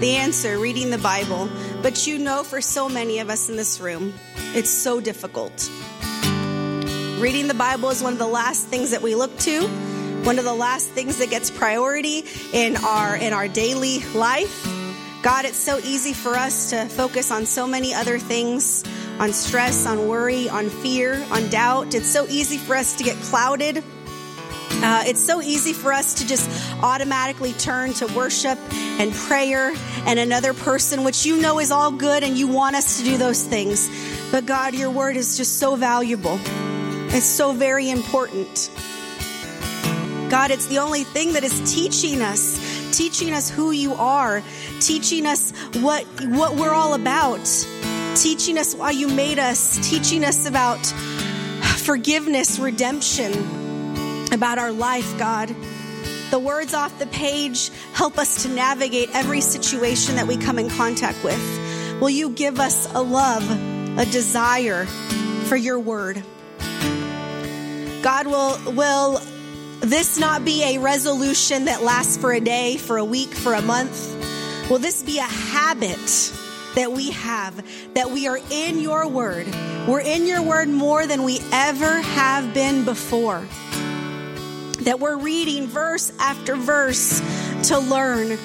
The 0.00 0.16
answer, 0.16 0.58
reading 0.58 0.90
the 0.90 0.98
Bible. 0.98 1.48
But 1.80 2.06
you 2.06 2.18
know, 2.18 2.42
for 2.44 2.60
so 2.60 2.86
many 2.86 3.20
of 3.20 3.30
us 3.30 3.48
in 3.48 3.56
this 3.56 3.80
room, 3.80 4.12
it's 4.52 4.68
so 4.68 5.00
difficult. 5.00 5.70
Reading 7.18 7.48
the 7.48 7.56
Bible 7.56 7.88
is 7.88 8.02
one 8.02 8.12
of 8.12 8.18
the 8.18 8.26
last 8.26 8.66
things 8.66 8.90
that 8.90 9.00
we 9.00 9.14
look 9.14 9.34
to, 9.38 9.66
one 10.24 10.38
of 10.38 10.44
the 10.44 10.52
last 10.52 10.90
things 10.90 11.16
that 11.20 11.30
gets 11.30 11.50
priority 11.50 12.22
in 12.52 12.76
our, 12.76 13.16
in 13.16 13.32
our 13.32 13.48
daily 13.48 14.00
life. 14.12 14.62
God, 15.22 15.46
it's 15.46 15.56
so 15.56 15.78
easy 15.78 16.12
for 16.12 16.36
us 16.36 16.68
to 16.68 16.84
focus 16.84 17.30
on 17.30 17.46
so 17.46 17.66
many 17.66 17.94
other 17.94 18.18
things 18.18 18.84
on 19.18 19.32
stress, 19.32 19.86
on 19.86 20.06
worry, 20.06 20.50
on 20.50 20.68
fear, 20.68 21.24
on 21.30 21.48
doubt. 21.48 21.94
It's 21.94 22.06
so 22.06 22.26
easy 22.28 22.58
for 22.58 22.76
us 22.76 22.94
to 22.96 23.04
get 23.04 23.16
clouded 23.22 23.82
uh, 24.80 25.02
it's 25.06 25.24
so 25.24 25.42
easy 25.42 25.72
for 25.72 25.92
us 25.92 26.14
to 26.14 26.26
just 26.26 26.48
automatically 26.82 27.52
turn 27.54 27.92
to 27.94 28.06
worship 28.14 28.58
and 28.72 29.12
prayer 29.12 29.74
and 30.06 30.18
another 30.20 30.54
person, 30.54 31.02
which 31.02 31.26
you 31.26 31.40
know 31.40 31.58
is 31.58 31.72
all 31.72 31.90
good 31.90 32.22
and 32.22 32.38
you 32.38 32.46
want 32.46 32.76
us 32.76 32.98
to 32.98 33.04
do 33.04 33.16
those 33.16 33.42
things. 33.42 33.90
But 34.30 34.46
God, 34.46 34.74
your 34.74 34.90
word 34.90 35.16
is 35.16 35.36
just 35.36 35.58
so 35.58 35.74
valuable. 35.74 36.38
It's 37.10 37.26
so 37.26 37.52
very 37.52 37.90
important. 37.90 38.70
God, 40.30 40.52
it's 40.52 40.66
the 40.66 40.78
only 40.78 41.02
thing 41.02 41.32
that 41.32 41.42
is 41.42 41.74
teaching 41.74 42.22
us, 42.22 42.56
teaching 42.96 43.32
us 43.32 43.50
who 43.50 43.72
you 43.72 43.94
are, 43.94 44.44
teaching 44.78 45.26
us 45.26 45.52
what, 45.76 46.04
what 46.26 46.54
we're 46.54 46.74
all 46.74 46.94
about, 46.94 47.40
teaching 48.14 48.58
us 48.58 48.76
why 48.76 48.92
you 48.92 49.08
made 49.08 49.40
us, 49.40 49.76
teaching 49.88 50.22
us 50.22 50.46
about 50.46 50.86
forgiveness, 51.78 52.60
redemption 52.60 53.57
about 54.32 54.58
our 54.58 54.72
life, 54.72 55.18
God. 55.18 55.54
The 56.30 56.38
words 56.38 56.74
off 56.74 56.98
the 56.98 57.06
page 57.06 57.70
help 57.94 58.18
us 58.18 58.42
to 58.42 58.48
navigate 58.48 59.08
every 59.14 59.40
situation 59.40 60.16
that 60.16 60.26
we 60.26 60.36
come 60.36 60.58
in 60.58 60.68
contact 60.68 61.24
with. 61.24 61.40
Will 62.00 62.10
you 62.10 62.30
give 62.30 62.60
us 62.60 62.92
a 62.94 63.00
love, 63.00 63.48
a 63.98 64.04
desire 64.04 64.84
for 65.46 65.56
your 65.56 65.80
word? 65.80 66.22
God 68.02 68.26
will, 68.26 68.74
will 68.74 69.20
this 69.80 70.18
not 70.18 70.44
be 70.44 70.62
a 70.62 70.78
resolution 70.78 71.64
that 71.64 71.82
lasts 71.82 72.16
for 72.16 72.32
a 72.32 72.40
day, 72.40 72.76
for 72.76 72.98
a 72.98 73.04
week, 73.04 73.32
for 73.32 73.54
a 73.54 73.62
month? 73.62 74.14
Will 74.70 74.78
this 74.78 75.02
be 75.02 75.18
a 75.18 75.22
habit 75.22 76.32
that 76.74 76.92
we 76.92 77.10
have, 77.12 77.64
that 77.94 78.10
we 78.10 78.28
are 78.28 78.38
in 78.50 78.78
your 78.78 79.08
word? 79.08 79.46
We're 79.88 80.00
in 80.00 80.26
your 80.26 80.42
word 80.42 80.68
more 80.68 81.06
than 81.06 81.24
we 81.24 81.40
ever 81.52 82.02
have 82.02 82.52
been 82.52 82.84
before 82.84 83.42
that 84.80 85.00
we're 85.00 85.18
reading 85.18 85.66
verse 85.66 86.12
after 86.18 86.56
verse 86.56 87.20
to 87.68 87.78
learn, 87.78 88.38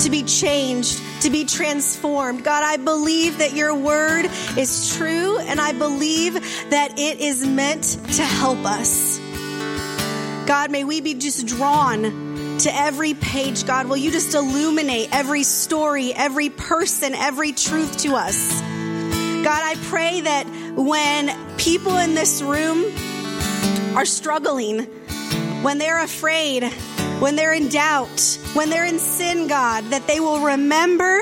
to 0.00 0.10
be 0.10 0.22
changed, 0.22 1.00
to 1.22 1.30
be 1.30 1.44
transformed. 1.44 2.44
God, 2.44 2.62
I 2.64 2.76
believe 2.76 3.38
that 3.38 3.54
your 3.54 3.74
word 3.74 4.26
is 4.56 4.96
true 4.96 5.38
and 5.38 5.60
I 5.60 5.72
believe 5.72 6.34
that 6.70 6.98
it 6.98 7.20
is 7.20 7.46
meant 7.46 7.82
to 8.14 8.22
help 8.22 8.64
us. 8.64 9.18
God, 10.46 10.70
may 10.70 10.84
we 10.84 11.00
be 11.00 11.14
just 11.14 11.46
drawn 11.46 12.02
to 12.58 12.74
every 12.74 13.14
page. 13.14 13.66
God, 13.66 13.88
will 13.88 13.96
you 13.96 14.10
just 14.10 14.34
illuminate 14.34 15.08
every 15.12 15.42
story, 15.42 16.12
every 16.14 16.50
person, 16.50 17.14
every 17.14 17.52
truth 17.52 17.98
to 17.98 18.14
us? 18.14 18.60
God, 19.46 19.62
I 19.62 19.76
pray 19.84 20.20
that 20.22 20.46
when 20.76 21.56
people 21.56 21.96
in 21.98 22.14
this 22.14 22.42
room 22.42 22.84
are 23.96 24.04
struggling, 24.04 24.86
when 25.62 25.78
they're 25.78 26.02
afraid, 26.02 26.64
when 27.20 27.36
they're 27.36 27.52
in 27.52 27.68
doubt, 27.68 28.38
when 28.54 28.70
they're 28.70 28.84
in 28.84 28.98
sin, 28.98 29.48
God, 29.48 29.84
that 29.84 30.06
they 30.06 30.20
will 30.20 30.40
remember 30.40 31.20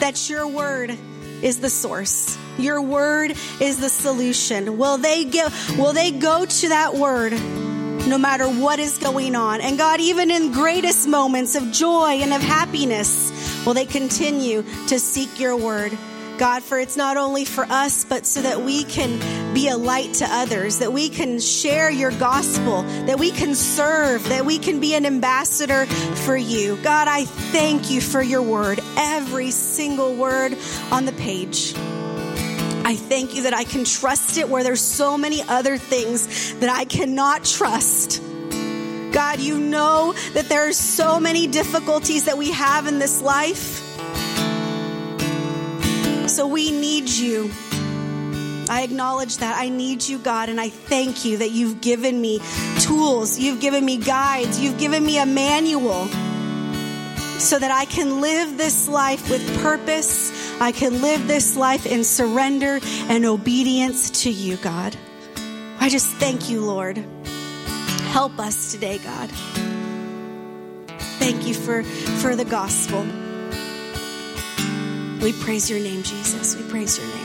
that 0.00 0.28
your 0.28 0.46
word 0.46 0.96
is 1.42 1.60
the 1.60 1.70
source. 1.70 2.36
Your 2.58 2.82
word 2.82 3.32
is 3.60 3.78
the 3.80 3.88
solution. 3.88 4.78
Will 4.78 4.98
they 4.98 5.24
go, 5.24 5.48
will 5.76 5.92
they 5.92 6.10
go 6.10 6.44
to 6.44 6.68
that 6.68 6.94
word 6.94 7.32
no 7.32 8.18
matter 8.18 8.48
what 8.48 8.78
is 8.78 8.98
going 8.98 9.34
on? 9.36 9.60
And 9.60 9.78
God, 9.78 10.00
even 10.00 10.30
in 10.30 10.52
greatest 10.52 11.08
moments 11.08 11.54
of 11.54 11.70
joy 11.70 12.20
and 12.20 12.32
of 12.32 12.42
happiness, 12.42 13.64
will 13.64 13.74
they 13.74 13.86
continue 13.86 14.62
to 14.88 14.98
seek 14.98 15.38
your 15.38 15.56
word? 15.56 15.96
God, 16.40 16.62
for 16.62 16.78
it's 16.78 16.96
not 16.96 17.18
only 17.18 17.44
for 17.44 17.64
us, 17.64 18.06
but 18.06 18.24
so 18.24 18.40
that 18.40 18.62
we 18.62 18.84
can 18.84 19.52
be 19.52 19.68
a 19.68 19.76
light 19.76 20.14
to 20.14 20.24
others, 20.24 20.78
that 20.78 20.90
we 20.90 21.10
can 21.10 21.38
share 21.38 21.90
your 21.90 22.12
gospel, 22.12 22.80
that 23.04 23.18
we 23.18 23.30
can 23.30 23.54
serve, 23.54 24.26
that 24.30 24.46
we 24.46 24.58
can 24.58 24.80
be 24.80 24.94
an 24.94 25.04
ambassador 25.04 25.84
for 25.84 26.34
you. 26.34 26.76
God, 26.76 27.08
I 27.08 27.26
thank 27.26 27.90
you 27.90 28.00
for 28.00 28.22
your 28.22 28.40
word, 28.40 28.80
every 28.96 29.50
single 29.50 30.14
word 30.14 30.56
on 30.90 31.04
the 31.04 31.12
page. 31.12 31.74
I 31.76 32.96
thank 32.96 33.34
you 33.34 33.42
that 33.42 33.52
I 33.52 33.64
can 33.64 33.84
trust 33.84 34.38
it 34.38 34.48
where 34.48 34.64
there's 34.64 34.80
so 34.80 35.18
many 35.18 35.42
other 35.42 35.76
things 35.76 36.54
that 36.54 36.70
I 36.70 36.86
cannot 36.86 37.44
trust. 37.44 38.22
God, 39.12 39.40
you 39.40 39.58
know 39.58 40.14
that 40.32 40.48
there 40.48 40.66
are 40.66 40.72
so 40.72 41.20
many 41.20 41.48
difficulties 41.48 42.24
that 42.24 42.38
we 42.38 42.52
have 42.52 42.86
in 42.86 42.98
this 42.98 43.20
life. 43.20 43.89
So 46.40 46.46
we 46.46 46.70
need 46.70 47.10
you. 47.10 47.50
I 48.70 48.80
acknowledge 48.82 49.36
that. 49.36 49.58
I 49.58 49.68
need 49.68 50.08
you, 50.08 50.18
God, 50.18 50.48
and 50.48 50.58
I 50.58 50.70
thank 50.70 51.22
you 51.26 51.36
that 51.36 51.50
you've 51.50 51.82
given 51.82 52.18
me 52.18 52.40
tools, 52.78 53.38
you've 53.38 53.60
given 53.60 53.84
me 53.84 53.98
guides, 53.98 54.58
you've 54.58 54.78
given 54.78 55.04
me 55.04 55.18
a 55.18 55.26
manual 55.26 56.06
so 57.38 57.58
that 57.58 57.70
I 57.70 57.84
can 57.84 58.22
live 58.22 58.56
this 58.56 58.88
life 58.88 59.28
with 59.28 59.62
purpose. 59.62 60.32
I 60.62 60.72
can 60.72 61.02
live 61.02 61.28
this 61.28 61.58
life 61.58 61.84
in 61.84 62.04
surrender 62.04 62.80
and 63.10 63.26
obedience 63.26 64.22
to 64.22 64.30
you, 64.30 64.56
God. 64.56 64.96
I 65.78 65.90
just 65.90 66.08
thank 66.08 66.48
you, 66.48 66.64
Lord. 66.64 67.04
Help 68.12 68.38
us 68.38 68.72
today, 68.72 68.96
God. 68.96 69.28
Thank 71.18 71.46
you 71.46 71.52
for, 71.52 71.82
for 71.82 72.34
the 72.34 72.46
gospel. 72.46 73.04
We 75.22 75.34
praise 75.34 75.68
your 75.68 75.80
name, 75.80 76.02
Jesus. 76.02 76.56
We 76.56 76.62
praise 76.70 76.96
your 76.96 77.06
name. 77.08 77.19